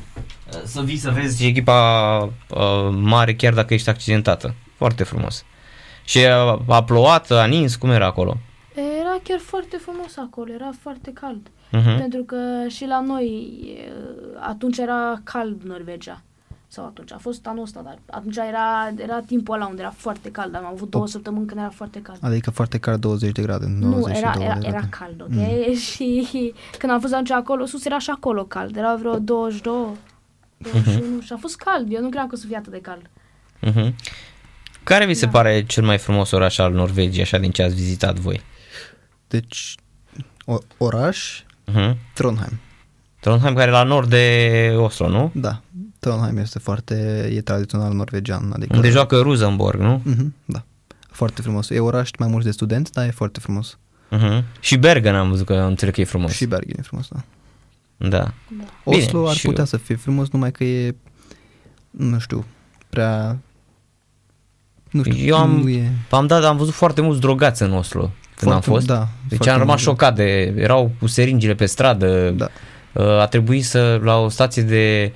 [0.63, 4.53] să vii să vezi echipa uh, mare chiar dacă ești accidentată.
[4.75, 5.45] Foarte frumos.
[6.03, 8.37] Și a, a plouat, a nins, cum era acolo?
[8.75, 11.47] Era chiar foarte frumos acolo, era foarte cald.
[11.47, 11.97] Uh-huh.
[11.99, 13.25] Pentru că și la noi
[13.77, 13.91] e,
[14.39, 16.21] atunci era cald Norvegia.
[16.69, 20.31] Sau atunci, a fost anul ăsta, dar atunci era, era timpul ăla unde era foarte
[20.31, 20.55] cald.
[20.55, 22.17] Am avut două săptămâni când era foarte cald.
[22.21, 24.67] Adică foarte cald 20 de grade, 92 Nu, era, era, de grade.
[24.67, 25.29] era cald, ok?
[25.29, 25.73] Mm.
[25.87, 28.75] Și când am fost atunci acolo, sus era și acolo cald.
[28.75, 29.87] Era vreo 22,
[30.57, 31.25] 21 uh-huh.
[31.25, 31.93] și a fost cald.
[31.93, 33.09] Eu nu cream că o să fie atât de cald.
[33.63, 33.93] Uh-huh.
[34.83, 35.31] Care vi se Da.
[35.31, 38.41] pare cel mai frumos oraș al Norvegiei, așa din ce ați vizitat voi?
[39.27, 39.75] Deci,
[40.45, 41.41] o, oraș,
[41.71, 41.95] Uh-huh.
[42.13, 42.59] Trondheim.
[43.19, 45.31] Trondheim care e la nord de Oslo, nu?
[45.35, 45.61] Da,
[45.99, 48.51] Trondheim este foarte, e tradițional norvegian.
[48.55, 50.01] Adică, Unde joacă Rosenborg, nu?
[50.03, 50.65] Mhm, da,
[51.11, 51.69] foarte frumos.
[51.69, 53.77] E oraș mai mult de studenți, dar e foarte frumos.
[54.11, 54.43] Uh-huh.
[54.59, 56.31] Și Bergen am văzut că înțeleg că e frumos.
[56.31, 57.23] Și Bergen e frumos, da.
[57.97, 58.07] Da.
[58.07, 58.33] Da.
[58.83, 59.65] Oslo ar și putea eu.
[59.65, 60.95] să fie frumos, numai că e,
[61.91, 62.45] nu știu,
[62.89, 63.37] prea...
[64.91, 65.91] Nu știu, Eu am, nu e...
[66.09, 68.85] am dat, am văzut foarte mulți drogați în Oslo când am Foarte- fost.
[68.85, 69.83] da, deci foarte am rămas mulți.
[69.83, 72.29] șocat de, erau cu seringile pe stradă.
[72.29, 72.47] Da.
[72.93, 75.13] Uh, A trebuit să, la o stație de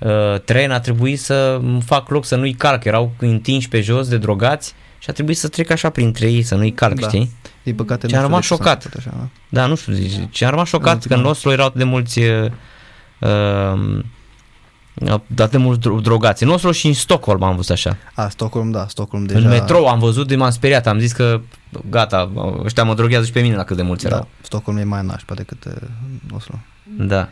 [0.00, 2.84] uh, tren, a trebuit să îmi fac loc să nu-i calc.
[2.84, 6.54] Erau întinși pe jos de drogați și a trebuit să trec așa printre ei, să
[6.54, 7.06] nu-i calc, Da.
[7.08, 7.30] știi?
[7.64, 8.84] Din păcate, Și am nu rămas știu de ce s-a șocat.
[8.84, 9.60] întâmplat Așa, da.
[9.60, 11.28] Da, nu știu, deci, și am rămas șocat Da, că în da.
[11.28, 12.50] Oslo erau atât de mulți uh,
[13.18, 14.00] uh,
[15.30, 16.42] atât de mulți dro- drogați.
[16.42, 17.96] În Oslo și în Stockholm am văzut așa.
[18.14, 19.38] A, Stockholm, da, Stockholm deja...
[19.38, 21.40] În metrou am văzut, de m-am speriat, am zis că
[21.90, 22.30] gata,
[22.64, 24.28] ăștia mă droghează și pe mine la cât de mulți Da, erau.
[24.40, 25.72] Stockholm e mai nașpa decât uh,
[26.34, 26.54] Oslo.
[26.98, 27.04] Da.
[27.16, 27.28] Da.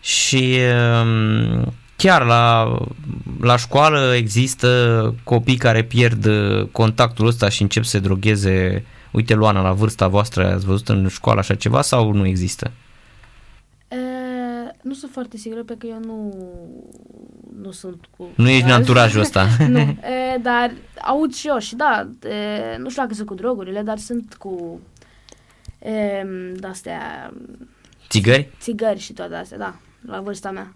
[0.00, 0.58] Și
[1.02, 2.76] um, chiar la,
[3.40, 8.84] la școală există copii care pierd uh, contactul ăsta și încep să se drogheze.
[9.10, 12.70] Uite, Luana, la vârsta voastră ați văzut în școală așa ceva sau nu există?
[13.88, 13.96] E,
[14.82, 16.34] nu sunt foarte sigură pe că eu nu,
[17.62, 18.28] nu sunt cu...
[18.34, 19.46] Nu ești în anturajul ăsta.
[19.68, 19.78] nu,
[20.34, 23.98] e, dar aud și eu și da, e, nu știu dacă sunt cu drogurile, dar
[23.98, 24.80] sunt cu
[25.78, 26.22] e,
[26.54, 27.32] de-astea
[28.08, 28.50] Țigări?
[28.60, 29.74] țigări și toate astea, da,
[30.06, 30.74] la vârsta mea.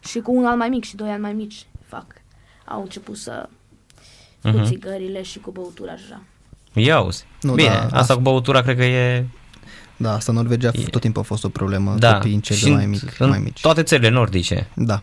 [0.00, 2.06] Și cu un an mai mic și doi ani mai mici fac.
[2.64, 3.48] Au început să
[4.42, 4.64] cu Mhm.
[4.64, 6.22] țigările și cu băutura și așa.
[6.72, 7.24] Ia uzi.
[7.40, 9.26] Nu, Bine, da, asta asta- cu băutura cred că e...
[9.96, 11.94] Da, asta în Norvegia E- tot timpul a fost o problemă.
[11.98, 13.60] Da, Copiii încep și de mai în- mic, în mai mici.
[13.60, 14.68] toate țările nordice.
[14.74, 15.02] Da,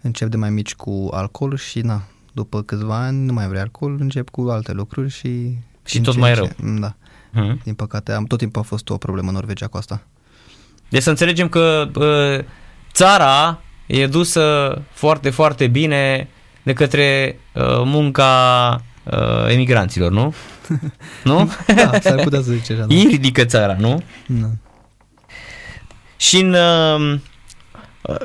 [0.00, 3.96] încep de mai mici cu alcool și na, după câțiva ani nu mai vrei alcool,
[4.00, 5.54] încep cu alte lucruri și...
[5.84, 6.46] Și din tot ce mai în rău.
[6.46, 6.94] ce- Da,
[7.32, 7.60] Mhm.
[7.64, 10.02] din păcate am tot timpul a fost o problemă în Norvegia cu asta.
[10.88, 12.44] Deci să înțelegem că uh,
[12.92, 16.28] țara e dusă foarte, foarte bine
[16.62, 20.34] de către uh, munca uh, emigranților, nu?
[21.24, 21.52] nu?
[21.74, 22.84] Da, s-ar putea să zice așa.
[22.84, 22.94] Da.
[22.94, 24.02] Ei ridică țara, nu?
[24.26, 24.46] Da.
[26.16, 26.52] Și în...
[26.52, 27.18] Uh,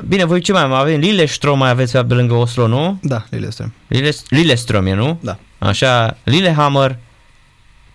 [0.08, 1.00] bine, voi ce mai avem?
[1.00, 2.98] Lillestrøm mai aveți pe lângă Oslo, nu?
[3.02, 3.70] Da, Lillestrøm.
[3.88, 5.18] Lille- Lillestrøm e, nu?
[5.22, 6.98] Da, Așa, Lillehammer,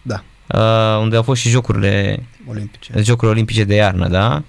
[0.02, 2.94] da, uh, unde au fost și jocurile, olimpice.
[3.02, 4.44] jocurile olimpice de iarnă, da?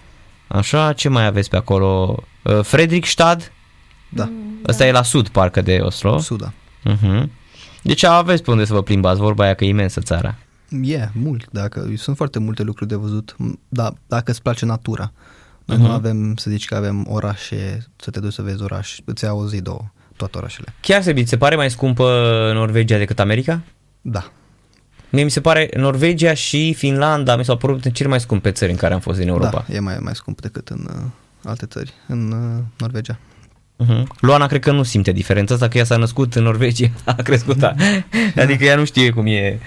[0.52, 2.22] Așa, ce mai aveți pe acolo?
[2.42, 3.52] Uh, Fredrikstad,
[4.08, 4.30] Da,
[4.68, 6.18] ăsta e la sud, parcă, de Oslo.
[6.18, 6.52] Suda.
[6.90, 7.22] Uh-huh.
[7.82, 10.34] Deci aveți pe unde să vă plimbați, vorba aia că e imensă țara.
[10.68, 13.36] E, yeah, mult, dacă, sunt foarte multe lucruri de văzut,
[13.68, 15.12] dar dacă îți place natura.
[15.64, 15.86] Noi Mhm.
[15.86, 19.32] nu avem, să zici că avem orașe, să te duci să vezi oraș, îți ia
[19.32, 20.74] o zi, două, toate orașele.
[20.80, 22.04] Chiar se se pare mai scumpă
[22.54, 23.60] Norvegia decât America?
[24.00, 24.32] Da,
[25.12, 28.77] Mie mi se pare Norvegia și Finlanda mi s-au părut cele mai scumpe țări în
[28.77, 29.64] care am fost din Europa.
[29.68, 31.03] da, e mai, mai scump decât în uh,
[31.44, 33.18] alte țări, în uh, Norvegia.
[33.85, 34.03] Uh-huh.
[34.20, 37.57] Luana cred că nu simte diferența asta, că ea s-a născut în Norvegia, a crescut,
[37.57, 37.75] da.
[38.43, 39.59] adică ea nu știe cum e.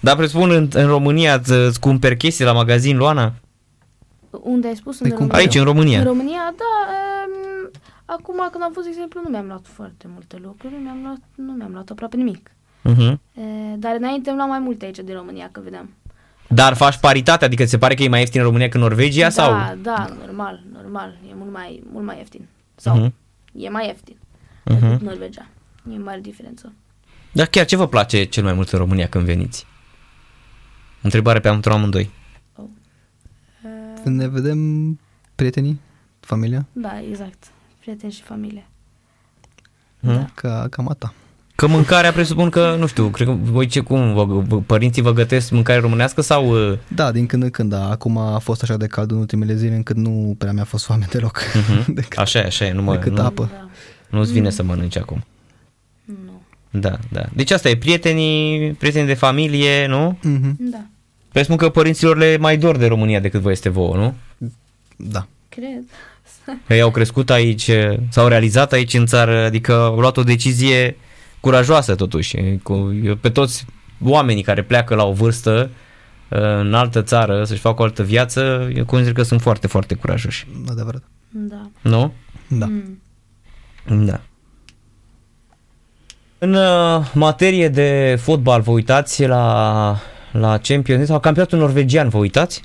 [0.00, 3.32] Dar presupun în, în România îți, îți cumperi chestii la magazin, Luana?
[4.30, 4.96] Unde ai spus?
[4.98, 5.44] Păi În cum- România?
[5.46, 5.98] Aici, în România.
[5.98, 6.72] În România, da.
[6.90, 7.70] Um,
[8.04, 11.20] acum, când am fost, de exemplu, nu mi-am luat foarte multe lucruri, nu mi-am luat,
[11.34, 12.50] nu mi-am luat aproape nimic.
[12.92, 13.18] Uh-huh.
[13.34, 15.90] E, dar înainte îmi luam mai multe aici din România, că vedeam.
[16.48, 18.82] Dar faci paritate, adică ți se pare că e mai ieftin în România că în
[18.82, 19.52] Norvegia da, sau?
[19.82, 21.18] da, normal, normal.
[21.30, 22.48] E mult mai, mult mai ieftin.
[22.76, 23.14] Sau Mhm.
[23.52, 24.16] e mai ieftin
[24.64, 24.80] Mhm.
[24.80, 25.46] decât Norvegia.
[25.94, 26.72] E mare diferență.
[27.32, 29.66] Dar chiar ce vă place cel mai mult în România când veniți?
[31.02, 32.10] Întrebare pe pentru amândoi.
[33.64, 34.58] E, Când ne vedem
[35.34, 35.80] prietenii,
[36.20, 36.66] familia?
[36.72, 37.44] Da, exact.
[37.80, 38.66] Prieteni și familie.
[40.00, 40.12] Hmm?
[40.14, 40.26] Da.
[40.34, 41.14] Ca, cam a ta.
[41.58, 45.12] Că mâncarea presupun că, nu știu, cred că voi ce cum, vă, vă- părinții vă
[45.12, 46.70] gătesc mâncare românească sau...
[46.70, 47.90] uh, Da, din când în când, da.
[47.90, 51.06] Acum a fost așa de cald în ultimele zile încât nu prea mi-a fost foame
[51.10, 51.40] deloc.
[51.86, 53.50] decât, Așa e, așa e, nu, mă, decât nu, apă.
[53.52, 53.68] Da.
[54.18, 55.24] nu-ți vine să mănânci acum.
[56.04, 56.40] Nu.
[56.80, 57.24] Da, da.
[57.32, 60.18] Deci asta e, prietenii, prietenii de familie, nu?
[60.22, 60.56] Mhm.
[60.58, 60.80] Da.
[61.32, 64.14] Presupun că părinților le mai dor de România decât vă este vouă, nu?
[64.96, 65.26] Da.
[65.48, 65.84] Cred.
[66.68, 67.70] Ei au crescut aici,
[68.10, 70.96] s-au realizat aici în țară, adică au luat o decizie
[71.48, 72.36] curajoasă totuși.
[72.62, 73.64] Cu, eu pe toți
[74.04, 75.70] oamenii care pleacă la o vârstă
[76.30, 79.94] uh, în altă țară să-și facă o altă viață, eu consider că sunt foarte, foarte
[79.94, 80.46] curajoși.
[80.70, 81.02] Adevărat.
[81.28, 81.70] Da.
[81.80, 82.12] Nu?
[82.48, 82.66] Da.
[82.66, 84.04] Mm.
[84.06, 84.20] Da.
[86.38, 89.96] În uh, materie de fotbal, vă uitați la,
[90.32, 92.62] la Champions League sau campionatul norvegian, vă uitați?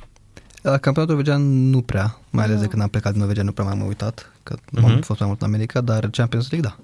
[0.61, 2.61] La campionatul norvegian nu prea, mai ales Nu.
[2.61, 4.85] de când am plecat din Norvegia nu prea m-am uitat, că Mhm.
[4.85, 6.83] am fost mai mult în America, dar Champions League da.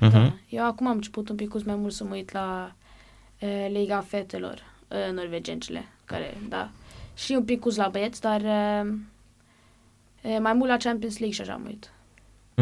[0.00, 0.12] Uh-huh.
[0.12, 0.32] Da.
[0.48, 2.74] Eu acum am început un pic mai mult să mă uit la
[3.38, 6.70] e, Liga Fetelor e, norvegencele, care, da,
[7.14, 8.86] și un pic la băieți, dar e,
[10.22, 11.90] e, mai mult la Champions League și așa mă uit.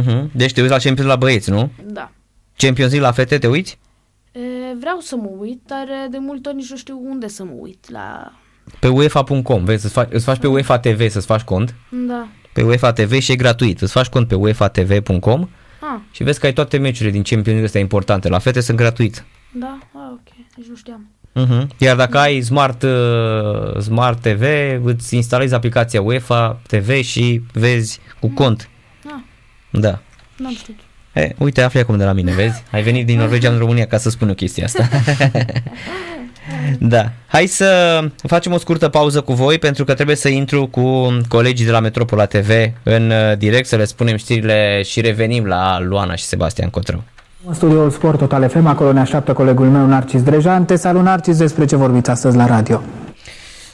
[0.00, 0.32] Uh-huh.
[0.34, 1.70] Deci te uiți la Champions la băieți, nu?
[1.84, 2.10] Da.
[2.56, 3.78] Champions League la fete te uiți?
[4.32, 4.40] E,
[4.78, 7.52] vreau să mă uit, dar e, de multe ori nici nu știu unde să mă
[7.58, 7.90] uit.
[7.90, 8.32] La...
[8.78, 11.74] Pe uefa.com, vezi, îți faci, îți faci pe UEFA TV să-ți faci cont,
[12.06, 12.28] Da.
[12.52, 15.48] pe UEFA TV și e gratuit, îți faci cont pe uefa.tv.com
[15.84, 18.76] Ah, și vezi că ai toate meciurile din Champions League astea importante, la fete sunt
[18.76, 19.24] gratuit.
[19.52, 21.10] da, ah, ok, deci nu știam.
[21.40, 21.66] Uh-huh.
[21.78, 24.42] Iar dacă ai Smart, uh, Smart TV,
[24.84, 28.68] îți instalezi aplicația UEFA TV și vezi cu cont.
[29.06, 29.12] Ah,
[29.70, 30.00] Da.
[30.36, 30.78] n-am știut.
[31.14, 32.62] E, uite, afli acum de la mine, vezi?
[32.70, 34.88] Ai venit din Norvegia în România ca să spun eu chestia asta.
[36.78, 37.10] da.
[37.26, 41.64] Hai să facem o scurtă pauză cu voi pentru că trebuie să intru cu colegii
[41.64, 42.50] de la Metropola TV
[42.82, 47.02] în uh, direct să le spunem știrile și revenim la Luana și Sebastian Cotrău.
[47.46, 50.64] În studioul Sport Total FM, acolo ne așteaptă colegul meu Narcis Drejan.
[50.64, 52.82] Te salut, Narcis, despre ce vorbiți astăzi la radio.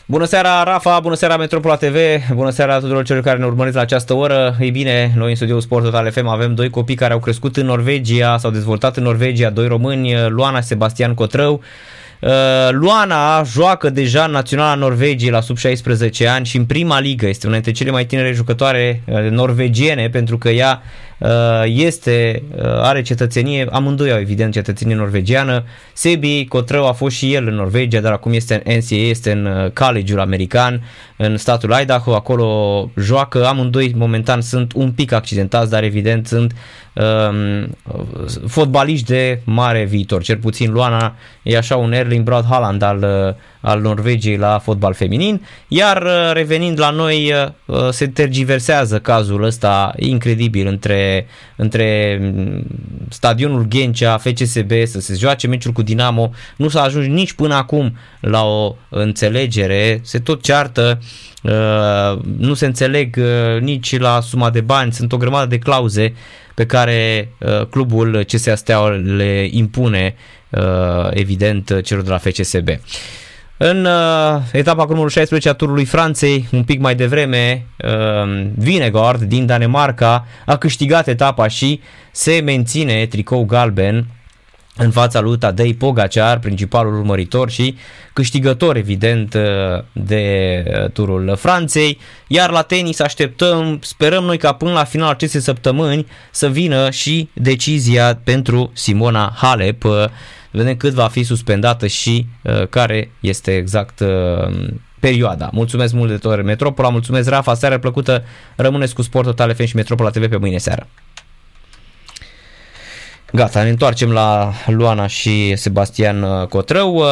[0.07, 1.97] Bună seara, Rafa, bună seara Metropola TV,
[2.35, 4.57] bună seara tuturor celor care ne urmăriți la această oră.
[4.61, 7.67] Ei bine, noi în studioul Sport Total FM avem doi copii care au crescut în
[7.67, 11.61] Norvegia, s-au dezvoltat în Norvegia, doi români, Luana și Sebastian Cotrău.
[12.21, 12.31] Uh,
[12.71, 17.27] Luana joacă deja în Naționala Norvegiei la sub 16 ani și în prima ligă.
[17.27, 21.08] Este una dintre cele mai tinere jucătoare uh, norvegiene pentru că ea uh,
[21.65, 25.65] este, uh, are cetățenie, amândoi au evident cetățenie norvegiană.
[25.93, 29.45] Sebi Cotrău a fost și el în Norvegia, dar acum este în NCAA, este în
[29.45, 30.83] uh, college-ul american,
[31.17, 36.55] în statul Idaho, acolo joacă, amândoi momentan sunt un pic accidentați, dar evident sunt
[36.99, 37.77] um,
[38.49, 43.35] fotbaliști de mare viitor, cel puțin Luana e așa un Erling Braut Haaland al, uh,
[43.61, 47.33] al Norvegiei la fotbal feminin, iar uh, revenind la noi
[47.67, 51.08] uh, se tergiversează cazul ăsta incredibil între,
[51.57, 52.67] între mm,
[53.09, 57.97] stadionul Ghencea, FCSB să se joace meciul cu Dinamo, nu s-a ajuns nici până acum
[58.21, 60.99] la o înțelegere, se tot ceartă,
[61.43, 66.15] uh, nu se înțeleg uh, nici la suma de bani, sunt o grămadă de clauze
[66.55, 70.15] pe care uh, clubul CSA Steaua le impune
[70.51, 72.69] uh, evident celor de la FCSB.
[73.61, 79.23] În uh, etapa cu numărul 16 a turului Franței, un pic mai devreme, uh, Vinegard
[79.23, 81.81] din Danemarca a câștigat etapa și
[82.13, 84.07] se menține tricou galben
[84.77, 87.77] în fața lui Tadej Pogacar, principalul urmăritor și
[88.13, 89.43] câștigător evident uh,
[89.93, 91.99] de uh, turul Franței.
[92.27, 97.29] Iar la tenis așteptăm, sperăm noi ca până la finalul acestei săptămâni să vină și
[97.33, 99.85] decizia pentru Simona Halep.
[100.59, 104.69] Uh, Vedem cât va fi suspendată și uh, care este exact uh,
[105.01, 105.51] perioada.
[105.53, 108.25] Mulțumesc mult de tot Metropola, mulțumesc Rafa, seară plăcută,
[108.57, 110.87] rămâneți cu Sport Total FM și Metropola TV pe mâine seară.
[113.33, 116.95] Gata, ne întoarcem la Luana și Sebastian uh, Cotrău.
[116.95, 117.05] Uh,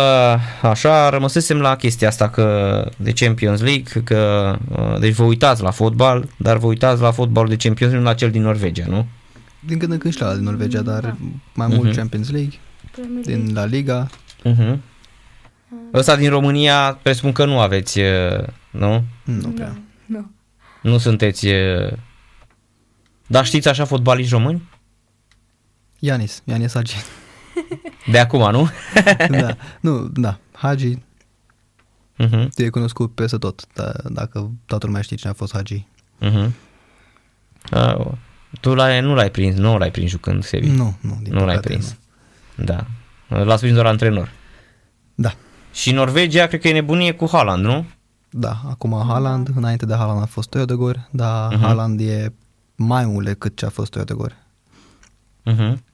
[0.62, 5.70] Așa, rămăsesem la chestia asta că de Champions League, că uh, deci vă uitați la
[5.70, 9.07] fotbal, dar vă uitați la fotbalul de Champions League, nu la cel din Norvegia, nu?
[9.61, 11.16] Din când în când și la din Norvegia, dar Da.
[11.55, 11.97] mai mult Mhm.
[11.97, 12.53] Champions League,
[12.97, 13.44] Premier League.
[13.44, 14.09] din La Liga.
[14.44, 14.78] Uh-huh.
[15.94, 19.05] Ăsta din România, presupun că nu aveți, uh, nu?
[19.24, 19.78] Nu prea.
[20.07, 20.18] Nu.
[20.18, 20.30] Nu.
[20.90, 21.47] Nu sunteți...
[21.47, 21.92] uh,
[23.26, 24.68] Dar știți așa fotbaliști români?
[25.99, 26.97] Ianis, Ianis Hagi.
[28.12, 28.68] De acum, nu?
[29.40, 30.38] da, nu, da.
[30.53, 30.99] Hagi
[32.24, 32.49] Uh-huh.
[32.57, 35.86] e cunoscut peste tot, da, dacă toată lumea știe cine a fost Hagi.
[36.22, 36.51] Uh-huh.
[37.72, 38.07] Uh,
[38.61, 40.66] tu l-ai, nu l-ai prins, nu l-ai prins jucând, Sebi.
[40.66, 41.88] Nu, nu, din nu l-ai păcate, prins.
[41.90, 41.97] Nu.
[42.57, 42.85] Da.
[43.29, 44.31] L-ați prins doar antrenor.
[45.15, 45.33] Da,
[45.73, 47.85] Și Norvegia, cred că e nebunie cu Haaland, nu?
[48.31, 51.63] Da, acum Haaland, înainte de Haaland a fost Odegaard, dar Mhm.
[51.63, 52.33] Haaland e
[52.77, 54.37] mai mult decât ce a fost Odegaard.
[55.45, 55.85] Mhm.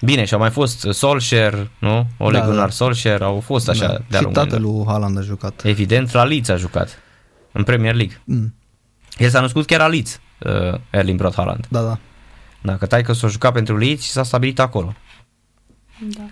[0.00, 2.06] Bine, și au mai fost Solskjaer, nu?
[2.18, 2.50] Ole Da, da.
[2.50, 3.92] Gunnar Solskjaer, au fost așa da.
[4.08, 4.74] de-a Și lungul tatăl anilor.
[4.74, 5.64] lui Haaland a jucat.
[5.64, 6.98] Evident, la Leeds a jucat,
[7.52, 8.20] în Premier League.
[8.24, 8.54] Mm,
[9.16, 11.66] El s-a născut chiar la Leeds, uh, Erling Brot Haaland.
[11.70, 11.98] da, da.
[12.62, 14.94] Dacă tai că s-a jucat pentru Leeds și s-a stabilit acolo.
[15.98, 16.24] Da.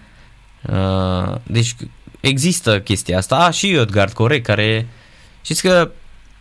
[0.63, 1.75] Uh, deci
[2.21, 3.37] există chestia asta.
[3.37, 4.87] A, și Odgard, corect, care...
[5.43, 5.91] Știți că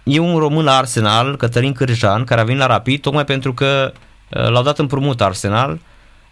[0.03, 3.93] e un român la Arsenal, Cătălin Cârjan, care a venit la Rapid tocmai pentru că
[4.29, 5.79] uh, l-au dat împrumut Arsenal.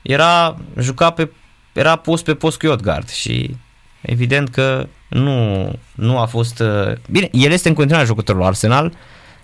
[0.01, 1.31] Era, juca pe,
[1.73, 3.55] era post pe post cu Odgard și
[4.01, 6.59] evident că nu, nu a fost...
[6.59, 8.93] uh, Bine, el este în continuare jucătorul la Arsenal,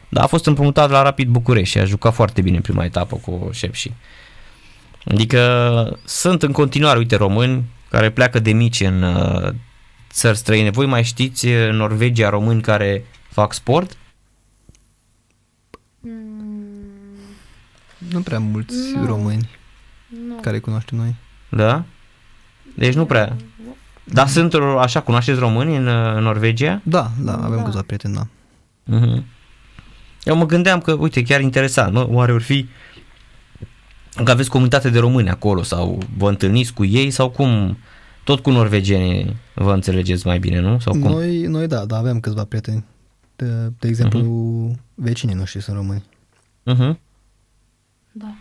[0.10, 3.16] dar a fost împrumutat la Rapid București și a jucat foarte bine în prima etapă
[3.16, 3.92] cu Șepși.
[5.06, 9.54] Adică sunt în continuare, uite, români care pleacă de mici în uh,
[10.12, 10.70] țări străine.
[10.70, 13.98] Voi mai știți uh, în Norvegia români care fac sport?
[16.00, 16.12] Mm,
[18.10, 19.06] Nu prea mulți Nu.
[19.06, 19.50] români
[20.28, 20.36] nu.
[20.42, 21.16] care îi cunoaștem noi.
[21.50, 21.84] Da?
[22.76, 23.36] Deci nu prea.
[24.04, 26.82] Dar sunt uh, așa, cunoașteți români în, uh, în Norvegia?
[26.84, 27.64] Da, da, avem Da.
[27.64, 28.28] câțiva prieteni, da.
[28.84, 29.26] Mhm.
[30.24, 32.68] Eu mă gândeam că, uite, chiar interesant, mă, oare or fi
[34.24, 37.78] că aveți comunitate de români acolo sau vă întâlniți cu ei sau cum,
[38.24, 40.80] tot cu norvegienii vă înțelegeți mai bine, nu?
[40.80, 41.12] Sau cum?
[41.12, 42.86] Noi, noi da, da, avem câțiva prieteni.
[43.36, 44.22] De, de exemplu,
[44.96, 46.04] vecinii noștri sunt români.
[46.72, 46.98] Uh-huh.
[48.12, 48.36] Da.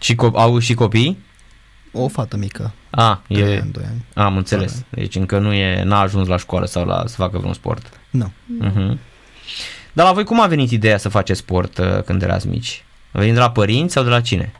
[0.00, 1.18] Și co- au și copii?
[1.92, 3.38] O fată mică, A, e...
[3.38, 4.04] e, ani, 2 ani.
[4.14, 4.84] am înțeles.
[4.90, 8.00] Deci încă nu e, n-a ajuns la școală sau la să facă vreun sport.
[8.10, 8.32] Nu.
[8.64, 8.98] Uh-huh.
[9.92, 12.84] Dar la voi cum a venit ideea să faceți sport uh, când erați mici?
[13.12, 14.52] A venit de la părinți sau de la cine?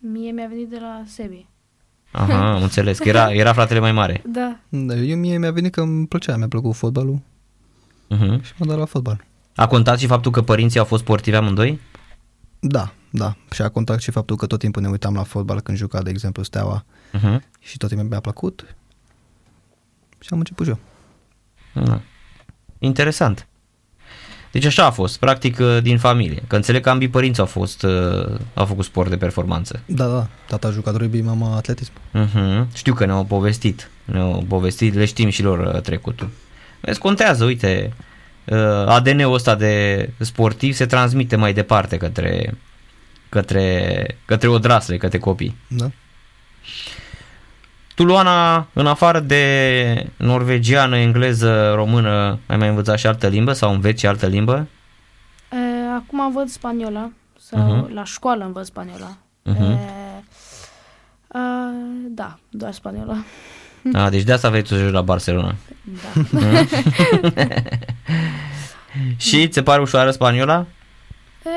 [0.00, 1.46] Mie mi-a venit de la Sebi.
[2.12, 4.22] Aha, am înțeles, că era, era fratele mai mare.
[4.26, 4.56] Da.
[4.68, 7.20] Da, eu mie mi-a venit că îmi plăcea, mi-a plăcut fotbalul
[8.14, 8.40] Uh-huh.
[8.42, 9.24] și m-am dat la fotbal.
[9.54, 11.80] A contat și faptul că părinții au fost sportivi amândoi?
[12.60, 13.36] Da, da.
[13.50, 16.10] Și a contat și faptul că tot timpul ne uitam la fotbal când juca, de
[16.10, 16.84] exemplu, Steaua
[17.18, 17.38] Uh-huh.
[17.60, 18.76] și tot timpul mi-a plăcut
[20.18, 20.78] și am început și eu.
[21.84, 22.00] Da.
[22.78, 23.46] Interesant.
[24.50, 26.42] Deci așa a fost, practic uh, din familie.
[26.46, 29.82] Că înțeleg că ambii părinți au fost, uh, au făcut sport de performanță.
[29.86, 31.92] Da, da, tata a jucat rugby, mama atletism.
[31.92, 32.66] Uh-huh.
[32.74, 36.28] Știu că ne-au povestit, ne-au povestit, le știm și lor uh, trecutul.
[36.80, 37.92] Vezi, contează, uite,
[38.44, 42.54] uh, ADN-ul ăsta de sportiv se transmite mai departe către,
[43.28, 45.56] către, către odrasle, către copii.
[45.68, 45.90] Da?
[48.00, 53.72] Tu, Luana, în afară de norvegiană, engleză, română, ai mai învățat și altă limbă sau
[53.72, 54.66] înveți și altă limbă?
[55.52, 55.56] E,
[55.94, 57.10] acum învăț spaniola.
[57.38, 57.94] Sau Mhm.
[57.94, 59.16] la școală învăț spaniola.
[59.42, 59.62] Mhm.
[59.62, 59.78] E,
[61.28, 61.70] a,
[62.08, 63.16] da, doar spaniola.
[63.92, 65.54] A, deci de asta vrei tu să joci la Barcelona.
[65.82, 66.40] Da.
[69.16, 70.66] Și ți se pare ușoară spaniola?
[71.44, 71.48] E,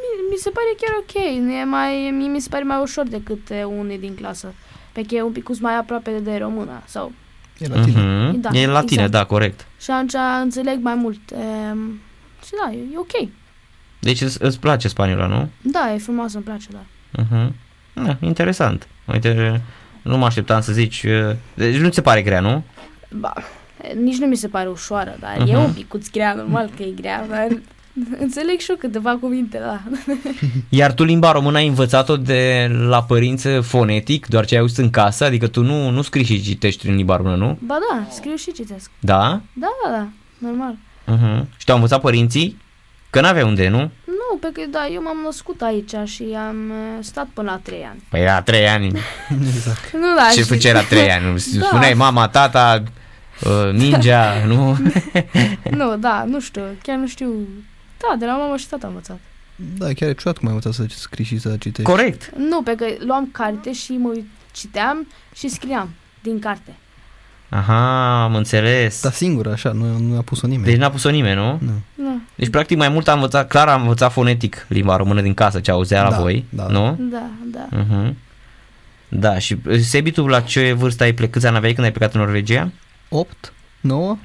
[0.00, 1.42] mi, mi se pare chiar ok.
[1.42, 4.52] Nu E mai, mie mi se pare mai ușor decât e, unii din clasă.
[4.94, 6.82] Pe că e un pic mai aproape de română.
[6.84, 7.12] Sau.
[7.58, 8.00] E la tine.
[8.00, 8.40] Mhm.
[8.40, 9.10] Da, e la tine, exact.
[9.10, 9.66] da, corect.
[9.80, 11.30] Și atunci înțeleg mai mult.
[11.30, 11.36] E,
[12.44, 13.28] și da, e, e ok.
[14.00, 15.48] Deci îți, îți place spaniola, nu?
[15.62, 16.82] Da, e frumos, îmi place, da.
[17.22, 17.50] Uh-huh.
[18.04, 18.88] Da, interesant.
[19.12, 19.60] Uite,
[20.02, 21.02] nu mă așteptam să zici...
[21.02, 22.64] uh, Deci nu ți se pare grea, nu?
[23.10, 23.32] Ba,
[23.82, 25.64] e, nici nu mi se pare ușoară, dar e Mhm.
[25.64, 27.46] un pic grea, normal că e grea, dar
[28.18, 29.80] înțeleg și eu câteva cuvinte, da.
[30.78, 34.90] Iar tu limba română ai învățat-o de la părinți fonetic, doar ce ai auzit în
[34.90, 35.24] casă?
[35.24, 37.58] Adică tu nu, nu scrii și citești în limba română, nu?
[37.66, 38.90] Ba da, scriu și citesc.
[39.00, 39.40] Da?
[39.52, 40.74] Da, da, da, normal.
[41.06, 41.44] Uh-huh.
[41.56, 42.62] Și te-au învățat părinții?
[43.10, 43.78] Că n-avea unde, nu?
[44.04, 47.86] Nu, pe că da, eu m-am născut aici și am e, stat până la 3
[47.90, 48.02] ani.
[48.10, 48.86] Păi era trei ani.
[49.54, 49.92] Exact.
[49.92, 51.24] Nu, da, Ce și- făceai la trei ani?
[51.58, 51.66] Da.
[51.66, 52.82] Spuneai mama, tata,
[53.44, 54.78] uh, ninja, nu?
[55.70, 57.28] Nu, da, nu știu, chiar nu știu.
[58.10, 59.18] Da, de la mama și tata am învățat.
[59.78, 61.90] Da, chiar e ciudat cum ai învățat să scrii și să citești.
[61.90, 62.32] Corect.
[62.36, 65.88] Nu, pe că luam carte și mă uit- citeam și scriam
[66.22, 66.74] din carte.
[67.48, 69.02] Aha, am înțeles.
[69.02, 70.64] Dar singur, așa, nu, nu a pus-o nimeni.
[70.68, 71.58] Deci n-a pus-o nimeni, nu?
[71.60, 71.72] Nu.
[71.94, 75.60] Nu, Deci practic mai mult am învățat, clar am învățat fonetic limba română din casă,
[75.60, 76.66] ce auzea la Da, voi, da.
[76.66, 76.96] nu?
[77.00, 77.68] da, da.
[77.78, 78.12] Uh-huh.
[79.08, 81.92] Da, și uh, Sebi, tu la ce vârstă ai plecat, câți ani aveai când ai
[81.92, 82.70] plecat în Norvegia?
[83.08, 84.18] 8, 9,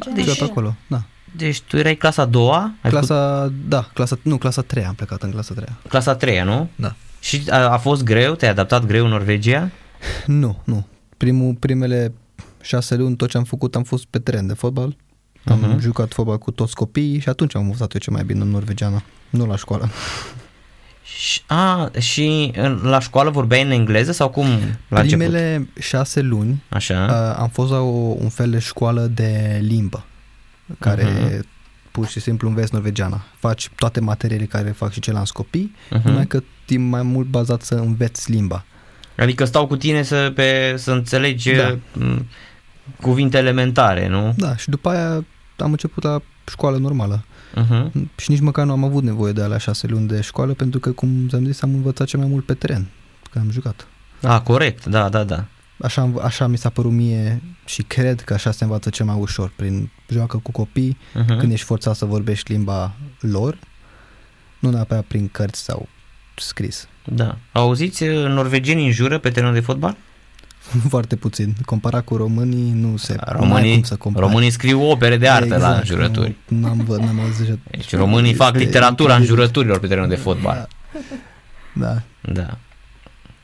[0.00, 0.44] Gen deci așa.
[0.44, 1.02] pe acolo, da.
[1.36, 4.94] Deci tu erai clasa a doua, ai făcut Clasa, da, clasa, nu, clasa 3 am
[4.94, 6.68] plecat în clasa 3 clasa a treia, nu?
[6.76, 6.94] Da.
[7.20, 9.70] Și a, a fost greu, te-ai adaptat greu în Norvegia?
[10.26, 10.86] Nu, nu.
[11.16, 12.12] Primul, primele
[12.60, 14.96] șase luni, tot ce am făcut, am fost pe teren de fotbal.
[15.44, 15.78] Am Mhm.
[15.80, 19.02] jucat fotbal cu toți copiii și atunci am învățat eu ce mai bine în norvegiană,
[19.30, 19.88] nu la școală.
[21.18, 24.46] Și, a, și în, la școală vorbeai în engleză sau cum
[24.88, 25.06] la început?
[25.26, 27.04] Primele șase luni Așa.
[27.10, 30.04] uh, am fost la o, un fel de școală de limbă.
[30.78, 31.46] Care Mhm.
[31.90, 33.24] pur și simplu înveți norvegiana.
[33.38, 36.08] Faci toate materiile care fac și ceilalți copii, Mhm.
[36.08, 38.64] numai că timp mai mult bazat să înveți limba.
[39.16, 41.78] Adică stau cu tine să, pe, să înțelegi Da.
[41.92, 42.26] m,
[43.00, 44.34] cuvinte elementare, nu?
[44.36, 45.24] Da, și după aia
[45.58, 47.24] am început la școală normală.
[47.54, 47.90] Uh-huh.
[48.16, 50.90] Și nici măcar nu am avut nevoie de alea șase luni de școală, pentru că,
[50.90, 52.86] cum ți-am zis, am învățat cel mai mult pe teren,
[53.30, 53.86] că am jucat.
[54.22, 55.44] A, corect, da, da, da.
[55.84, 59.16] Așa, am- așa mi s-a părut mie și cred că așa se învață cel mai
[59.18, 61.38] ușor, prin joacă cu copii, Uh-huh.
[61.38, 63.58] când ești forțat să vorbești limba lor,
[64.58, 65.88] nu neapărat prin cărți sau
[66.36, 66.88] scris.
[67.04, 67.36] Da.
[67.52, 69.96] Auziți, norvegienii înjură pe terenul de fotbal?
[70.88, 71.54] Foarte puțin.
[71.64, 74.26] Comparat cu românii, nu se nu mai ai Românii, cum să compari.
[74.26, 76.36] românii scriu opere de artă la Exact, înjurături.
[76.48, 77.58] Nu, n-am, vă- n-am auzit.
[77.70, 80.68] Deci românii fac literatura înjurăturilor pe terenul de fotbal.
[81.74, 82.02] Da.
[82.20, 82.58] Da.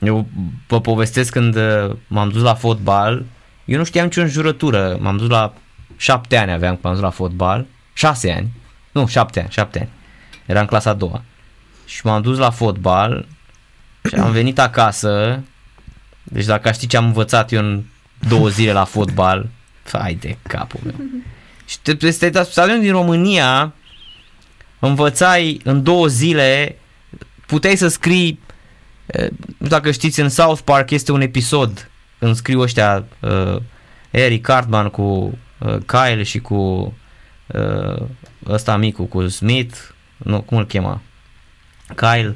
[0.01, 0.27] Eu
[0.67, 3.25] vă povestesc când uh, m-am dus la fotbal,
[3.65, 4.97] eu nu știam nicio înjurătură.
[4.99, 5.53] M-am dus la
[5.97, 7.65] șapte ani aveam când m-am dus la fotbal.
[7.93, 8.51] Șase ani.
[8.91, 9.89] Nu, șapte ani, șapte ani.
[10.45, 11.23] Eram în clasa a doua.
[11.85, 13.27] Și m-am dus la fotbal
[14.07, 15.43] și am venit acasă.
[16.23, 17.83] Deci dacă aș ști ce am învățat eu în
[18.27, 19.49] două zile la fotbal,
[19.83, 20.95] fai de capul meu.
[21.65, 23.73] Și te, te, te, te stadion din România
[24.79, 26.77] învățai în două zile,
[27.45, 28.50] puteai să scrii Eh,
[29.17, 31.89] nu știu dacă știți, în South Park este un episod
[32.19, 33.57] când scriu ăștia uh,
[34.11, 35.01] Eric Cartman cu
[35.57, 36.93] uh, Kyle și cu
[37.47, 38.03] uh,
[38.47, 39.75] ăsta micu, cu Smith,
[40.17, 41.01] nu, cum îl chema?
[41.95, 42.35] Kyle,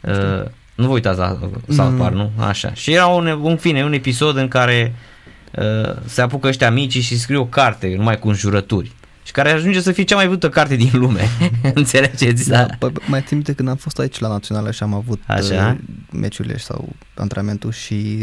[0.00, 1.98] uh, nu vă uitați la South Nu.
[1.98, 2.30] Park, nu?
[2.38, 2.74] Așa.
[2.74, 4.94] Și era un, un fine, un episod în care
[5.58, 8.92] uh, se apucă ăștia mici și scriu o carte numai cu înjurături
[9.24, 11.20] și care ajunge să fie cea mai văzută carte din lume.
[11.74, 12.48] Înțelegeți?
[12.48, 12.66] Da.
[12.78, 15.76] Păi, mai țin minte când am fost aici la Națională și am avut Așa.
[15.78, 15.78] uh,
[16.20, 18.18] meciurile sau antrenamentul și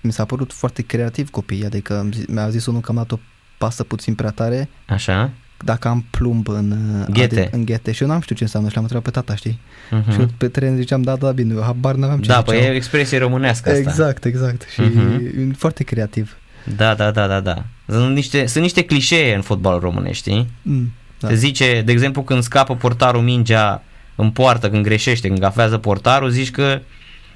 [0.00, 3.12] mi s-a părut foarte creativ copiii, adică am zi- mi-a zis unul că am dat
[3.12, 3.18] o
[3.58, 5.30] pasă puțin prea tare Așa?
[5.64, 7.34] dacă am plumb în uh, Ghete.
[7.40, 9.60] ade- în ghete și eu n-am știut ce înseamnă și l-am întrebat pe tata, știi?
[9.90, 10.12] Mhm.
[10.12, 12.70] Și eu pe teren ziceam, da, da, bine, eu habar n-aveam ce Da, păi ziceau.
[12.70, 13.80] e o expresie românească asta.
[13.80, 14.66] Exact, exact.
[14.72, 15.50] Și Mhm.
[15.50, 16.36] e foarte creativ.
[16.76, 17.64] Da, da, da, da, da.
[17.88, 20.50] Sunt niște, sunt niște clișee în fotbalul românesc, știi?
[20.62, 21.28] Mm, Da.
[21.28, 21.34] da.
[21.34, 23.82] Se zice, de exemplu, când scapă portarul mingea
[24.14, 26.80] în poartă, când greșește, când gafează portarul, zici că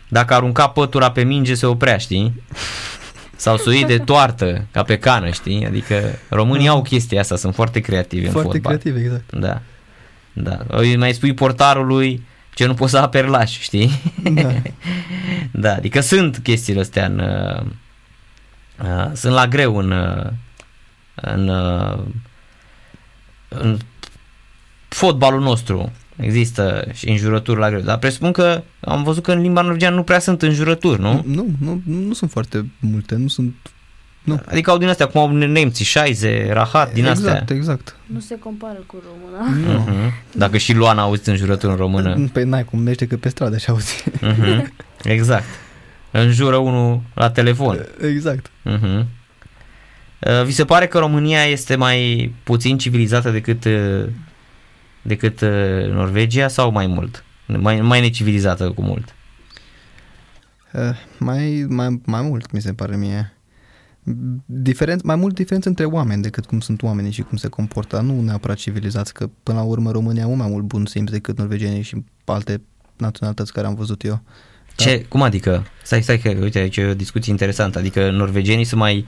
[0.09, 2.43] dacă arunca pătura pe minge se oprea, știi?
[3.37, 5.67] Sau să o iei de toartă, ca pe cană, știi?
[5.67, 5.95] Adică
[6.29, 8.77] românii au chestia asta, sunt foarte creativi în Foarte fotbal.
[8.77, 9.33] creativ, exact.
[9.33, 9.61] Da.
[10.33, 10.59] Da.
[10.67, 12.23] Îi mai spui portarului
[12.55, 13.91] ce nu poți să aperi lași, știi?
[14.23, 14.49] Da.
[15.63, 17.67] da, adică sunt chestiile astea în, uh, uh,
[19.13, 20.27] sunt la greu în, uh,
[21.15, 21.99] în, uh,
[23.49, 23.79] în
[24.89, 25.93] fotbalul nostru.
[26.17, 30.03] Există și înjurături la greu, dar presupun că am văzut că în limba norvegiană nu
[30.03, 31.23] prea sunt înjurături, nu?
[31.27, 33.55] Nu, nu, nu sunt foarte multe, nu sunt...
[34.23, 34.41] Nu.
[34.47, 37.57] Adică au din astea, cum au nemții, șaize, rahat, din exact, astea.
[37.57, 37.97] exact.
[38.07, 39.69] Nu se compară cu româna.
[39.69, 39.79] Nu.
[39.79, 40.13] Mhm.
[40.33, 42.29] Dacă și Luana auzi înjurături în română.
[42.33, 44.05] Păi n-ai cum, nește că pe stradă și auzi.
[44.21, 44.73] Mhm.
[45.03, 45.45] Exact.
[46.11, 47.87] Înjură unul la telefon.
[48.03, 48.51] Exact.
[48.63, 49.07] Mhm.
[50.21, 54.05] Uh, Vi se pare că România este mai puțin civilizată decât uh,
[55.03, 57.25] decât uh, Norvegia sau mai mult?
[57.47, 59.15] Mai, mai necivilizată cu mult.
[60.73, 63.33] Uh, mai, mai, mai mult, mi se pare mie.
[64.45, 68.01] Diferenț, mai mult diferență între oameni decât cum sunt oamenii și cum se comportă.
[68.01, 71.83] Nu neapărat civilizați, că până la urmă România au mai mult bun simț decât norvegienii
[71.83, 72.61] și alte
[72.97, 74.23] naționalități care am văzut eu.
[74.85, 75.67] Ce, cum adică?
[75.83, 77.79] Stai, stai că, uite, aici e o discuție interesantă.
[77.79, 79.07] Adică norvegienii sunt mai,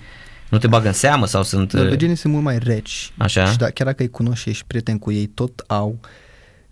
[0.49, 1.73] nu te bagă în seamă sau sunt...
[1.73, 3.13] uh, Norvegienii sunt mult mai reci.
[3.17, 3.51] Așa?
[3.51, 5.99] Și da, chiar dacă îi cunoști și ești prieten cu ei, tot au,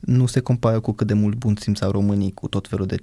[0.01, 2.97] nu se compară cu cât de mult bun simț au românii cu tot felul de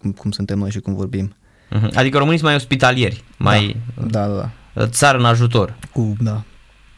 [0.00, 1.34] cum, cum suntem noi și cum vorbim.
[1.70, 1.90] Mhm.
[1.94, 3.76] Adică românii sunt mai ospitalieri, mai
[4.10, 4.86] Da, da, da.
[4.86, 6.42] țară în ajutor, Cu, da,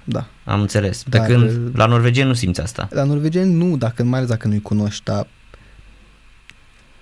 [0.05, 0.27] da.
[0.45, 1.03] am înțeles.
[1.03, 2.89] Pe Dar- când la norvegieni nu simți asta.
[2.91, 5.27] La norvegieni nu, dacă, mai ales dacă nu-i cunoști, dar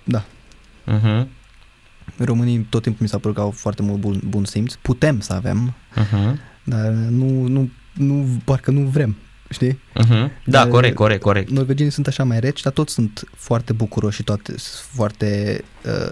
[0.03, 0.23] da,
[0.85, 1.27] Mhm.
[2.17, 4.73] Românii tot timpul mi s-a părut că au foarte mult bun, bun simț.
[4.73, 6.39] Putem să avem, Mhm.
[6.63, 9.15] dar nu, nu, nu parcă nu vrem,
[9.49, 9.79] știi?
[9.93, 10.11] Mhm.
[10.11, 11.49] Da, Dar- corect, corect, corect.
[11.49, 16.11] Norvegienii sunt așa mai reci, dar toți sunt foarte bucuroși și toate sunt foarte, uh,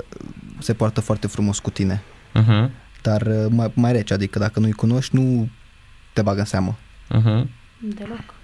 [0.60, 2.02] se poartă foarte frumos cu tine.
[2.34, 2.72] Mhm.
[3.02, 5.50] Dar uh, mai, mai reci, adică dacă nu-i cunoști, nu
[6.14, 6.78] te bagă în seamă.
[7.10, 7.50] Mhm.
[7.80, 8.36] Deloc.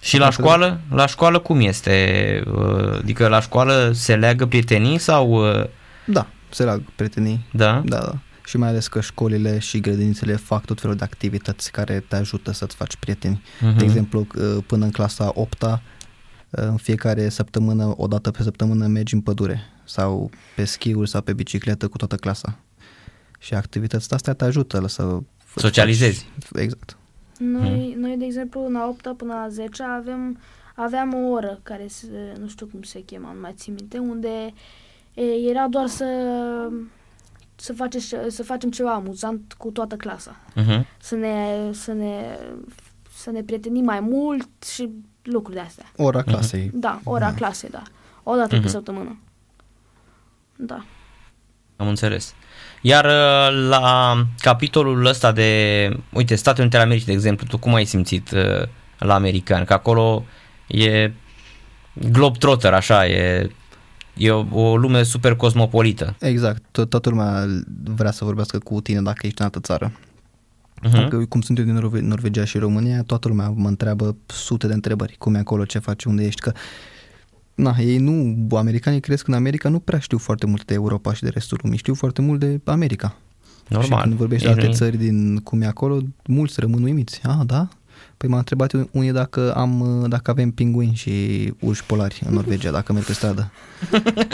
[0.00, 0.80] Și la școală?
[0.90, 2.42] La școală cum este?
[2.46, 5.48] Uh, Adică la școală se leagă prietenii sau...
[5.60, 5.64] uh,
[6.04, 7.46] Da, se lag prietenii.
[7.52, 7.82] Da?
[7.84, 8.18] Da, da.
[8.44, 12.52] Și mai ales că școlile și grădinițele fac tot felul de activități care te ajută
[12.52, 13.42] să-ți faci prieteni.
[13.60, 13.76] Mhm.
[13.76, 15.82] De exemplu, uh, până în clasa 8 -a,
[16.50, 21.32] în fiecare săptămână, o dată pe săptămână mergi în pădure sau pe schiuri sau pe
[21.32, 22.58] bicicletă cu toată clasa.
[23.38, 25.18] Și activitățile astea te ajută să...
[25.56, 26.26] Socializezi.
[26.38, 26.96] Faci, exact.
[27.38, 30.38] Noi, noi, de exemplu, în a 8 până la 10 avem,
[30.74, 32.06] aveam o oră care, se,
[32.40, 34.52] nu știu cum se chema, nu mai țin minte, unde e,
[35.50, 36.06] era doar să,
[37.54, 37.98] să, face,
[38.28, 40.36] să facem ceva amuzant cu toată clasa.
[40.56, 40.80] Uh-huh.
[40.98, 42.38] Să ne, să ne,
[43.14, 44.88] să ne prietenim mai mult și
[45.22, 45.84] lucruri de astea.
[45.96, 46.70] Ora clasei.
[46.74, 47.82] Da, ora clasei, da.
[48.22, 49.18] O dată pe săptămână.
[50.56, 50.84] Da.
[51.76, 52.34] Am înțeles.
[52.80, 57.74] Iar uh, la capitolul ăsta de, uite, Statele Unite ale Americii, de exemplu, tu cum
[57.74, 59.64] ai simțit uh, la american?
[59.64, 60.24] Că acolo
[60.66, 61.12] e
[61.92, 63.50] globetrotter, așa, e,
[64.18, 66.16] e o, o lume super cosmopolită.
[66.20, 66.62] Exact.
[66.70, 67.46] Tot, toată lumea
[67.94, 69.92] vrea să vorbească cu tine dacă ești în altă țară.
[69.92, 70.90] Uh-huh.
[70.92, 74.74] Dacă, cum sunt eu din Norve- Norvegia și România, toată lumea mă întreabă sute de
[74.74, 75.16] întrebări.
[75.18, 76.52] Cum e acolo, ce faci, unde ești, că
[77.54, 81.22] na, ei nu, americanii cresc în America, nu prea știu foarte mult de Europa și
[81.22, 83.16] de restul lumii, știu foarte mult de America.
[83.68, 83.98] Normal.
[83.98, 87.20] Și când vorbești de Ei alte nu- țări din cum e acolo, mulți rămân uimiți.
[87.22, 87.68] Ah, da?
[88.18, 91.12] Păi m-a întrebat unii dacă, am, dacă avem pinguini și
[91.60, 93.50] urși polari în Norvegia, dacă merg pe stradă.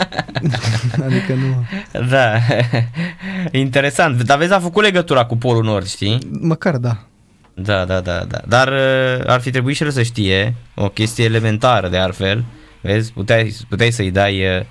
[1.07, 1.65] adică nu...
[2.09, 2.33] Da,
[3.59, 4.23] interesant.
[4.23, 6.17] Dar vezi, a făcut legătura cu Polul Nord, știi?
[6.41, 6.97] Măcar da.
[7.53, 8.41] Da, da, da, da.
[8.47, 12.43] Dar uh, ar fi trebuit și el să știe o chestie elementară de altfel.
[12.81, 14.65] Vezi, puteai, puteai să-i dai uh,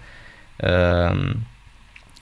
[0.56, 1.34] uh,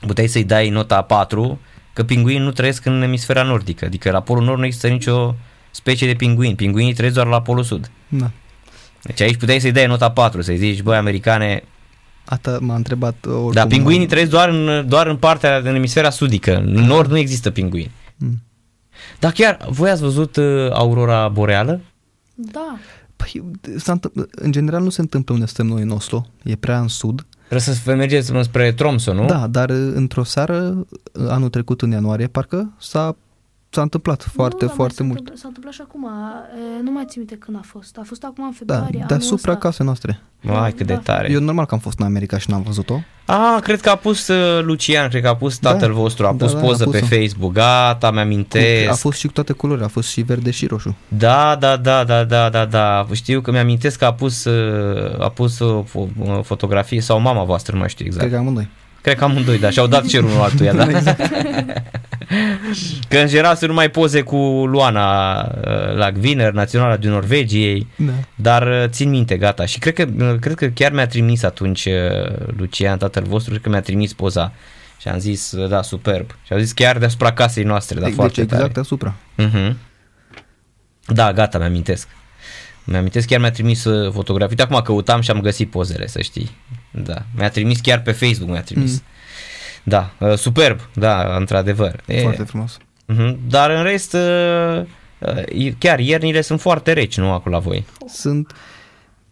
[0.07, 1.61] puteai să-i dai nota 4
[1.93, 3.85] că pinguinii nu trăiesc în emisfera nordică.
[3.85, 5.35] Adică la Polul Nord nu există nicio
[5.73, 6.55] specie de pinguini.
[6.55, 7.91] Pinguinii trăiesc doar la Polul Sud.
[8.09, 8.31] Da.
[9.03, 11.63] Deci aici puteai să-i dai nota 4, să-i zici, băi, americane,
[12.25, 13.53] Ata m-a întrebat oricum.
[13.53, 16.57] da, pinguinii trăiesc doar în, doar în partea, în emisfera sudică.
[16.57, 17.91] În nord nu există pinguini.
[18.17, 18.43] Mm.
[19.19, 21.81] Dar chiar, voi ați văzut uh, aurora boreală?
[22.35, 22.79] Da.
[23.17, 23.43] Păi,
[23.77, 26.89] s-a întâmpl- în general nu se întâmplă unde stăm noi în Oslo, e prea în
[26.89, 27.27] sud.
[27.49, 29.25] Trebuie să vă mergeți spre Tromso, nu?
[29.27, 30.87] Da, dar într-o seară,
[31.29, 33.17] anul trecut în ianuarie, parcă s-a,
[33.75, 35.19] s-a întâmplat foarte, nu, dar mai foarte s-a mult.
[35.19, 36.05] întâmplat- S-a întâmplat și acum,
[36.79, 37.97] e, nu mai țin minte când a fost.
[37.99, 39.05] A fost acum în Da, februarie.
[39.09, 39.69] deasupra anul ăsta.
[39.69, 40.21] casei noastre.
[40.41, 40.99] Mai cât de Da.
[40.99, 41.31] tare.
[41.31, 43.01] Eu normal că am fost în America și n-am văzut-o.
[43.25, 46.33] Ah, cred că a pus uh, Lucian, cred că a pus tatăl Da, vostru, a
[46.33, 47.15] da, pus da, poză a pe pus-o.
[47.17, 47.53] Facebook.
[47.53, 48.91] Gata, mi-amintesc.
[48.91, 50.97] A fost și cu toate culorile, a fost și verde și roșu.
[51.09, 53.07] Da, da, da, da, da, da, da.
[53.13, 57.45] Știu că mi-amintesc că a pus, uh, a pus o fo- o fotografie sau mama
[57.45, 58.23] voastră, nu mai știu exact.
[58.25, 58.69] Cred că amândoi.
[59.01, 60.87] Cred că amândoi, da, și-au dat cerul unul altuia, da?
[63.09, 68.13] că în general sunt numai poze cu Luana uh, la Gviner, naționala din Norvegiei, Da.
[68.35, 69.67] dar uh, țin minte, gata.
[69.67, 73.63] Și cred că, uh, cred că chiar mi-a trimis atunci uh, Lucian, tatăl vostru, cred
[73.63, 74.53] că mi-a trimis poza.
[75.01, 76.31] Și am zis, uh, da, superb.
[76.47, 78.73] Și au zis chiar deasupra casei noastre, da, deci foarte exact tare.
[78.73, 79.15] deasupra.
[79.37, 79.77] Mhm.
[81.07, 82.09] Da, gata, mi-amintesc.
[82.85, 84.57] Mi-amintesc, chiar mi-a trimis uh, fotografii.
[84.57, 86.51] De Acum căutam și am găsit pozele, să știi.
[86.91, 88.93] Da, mi-a trimis chiar pe Facebook, mi-a trimis.
[88.93, 89.03] Mm.
[89.85, 92.01] Da, uh, superb, da, într-adevăr.
[92.07, 92.77] E, Foarte frumos.
[93.07, 93.39] mhm.
[93.49, 94.83] Dar în rest, uh,
[95.59, 97.85] uh, chiar iernile sunt foarte reci, nu, acolo la voi?
[98.09, 98.53] Sunt...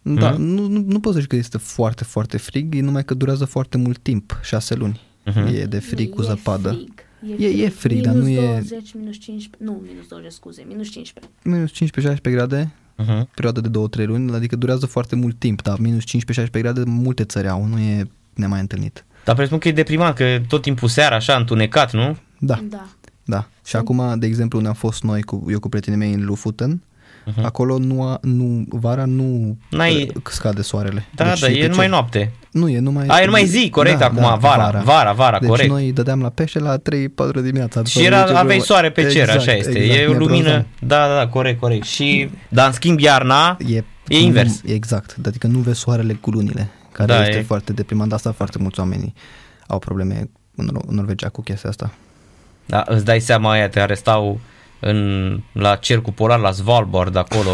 [0.03, 0.41] Da, Mhm.
[0.41, 3.45] nu, nu, nu pot să zic că este foarte, foarte frig, e numai că durează
[3.45, 5.01] foarte mult timp, șase luni.
[5.25, 5.47] Mhm.
[5.53, 6.69] E de frig cu E zăpadă.
[6.69, 6.91] frig.
[7.39, 10.89] E- e frig, dar minus nu e- 20, minus 15, nu, minus 20, scuze, minus
[10.89, 11.31] 15.
[11.43, 12.71] Minus 15-16 grade,
[13.01, 13.23] Uh-huh.
[13.35, 17.47] perioadă de 2-3 luni, adică durează foarte mult timp, dar minus 15-16 grade multe țări
[17.47, 19.05] au, nu e nemai întâlnit.
[19.23, 22.17] Dar presupun că e deprimant, că tot timpul seara așa, întunecat, nu?
[22.39, 22.85] Da, Da.
[23.25, 23.45] da.
[23.65, 26.83] Și acum, de exemplu, unde am fost noi, cu, eu cu prietenii mei în Lufuten,
[27.31, 27.43] uh-huh.
[27.43, 31.05] acolo nu, a, nu, vara nu N-ai- uh, scade soarele.
[31.15, 31.89] Da, da, și e pe numai cer.
[31.89, 32.31] noapte.
[32.51, 33.05] Nu, e numai...
[33.07, 35.69] A, e numai zi, corect, acum, vara, vara, vara, deci corect.
[35.69, 36.81] noi dădeam la pește la 3-4
[37.33, 37.83] dimineața.
[37.83, 39.79] Și era, aveai soare pe cer, așa este.
[39.79, 40.41] e o ne lumină.
[40.43, 40.67] bronzam.
[40.79, 41.85] Da, da, da, corect, corect.
[41.85, 44.61] Și, dar în schimb, iarna, E, E invers.
[44.65, 48.13] Exact, adică nu vezi soarele cu lunile, care Da, este e- foarte deprimant.
[48.13, 49.13] Asta foarte mulți oameni
[49.67, 51.91] au probleme în, Nor- în Norvegia cu chestia asta.
[52.65, 54.39] da, îți dai seama aia, te arestau
[54.79, 57.49] în, la cercul polar, la Svalbard, acolo.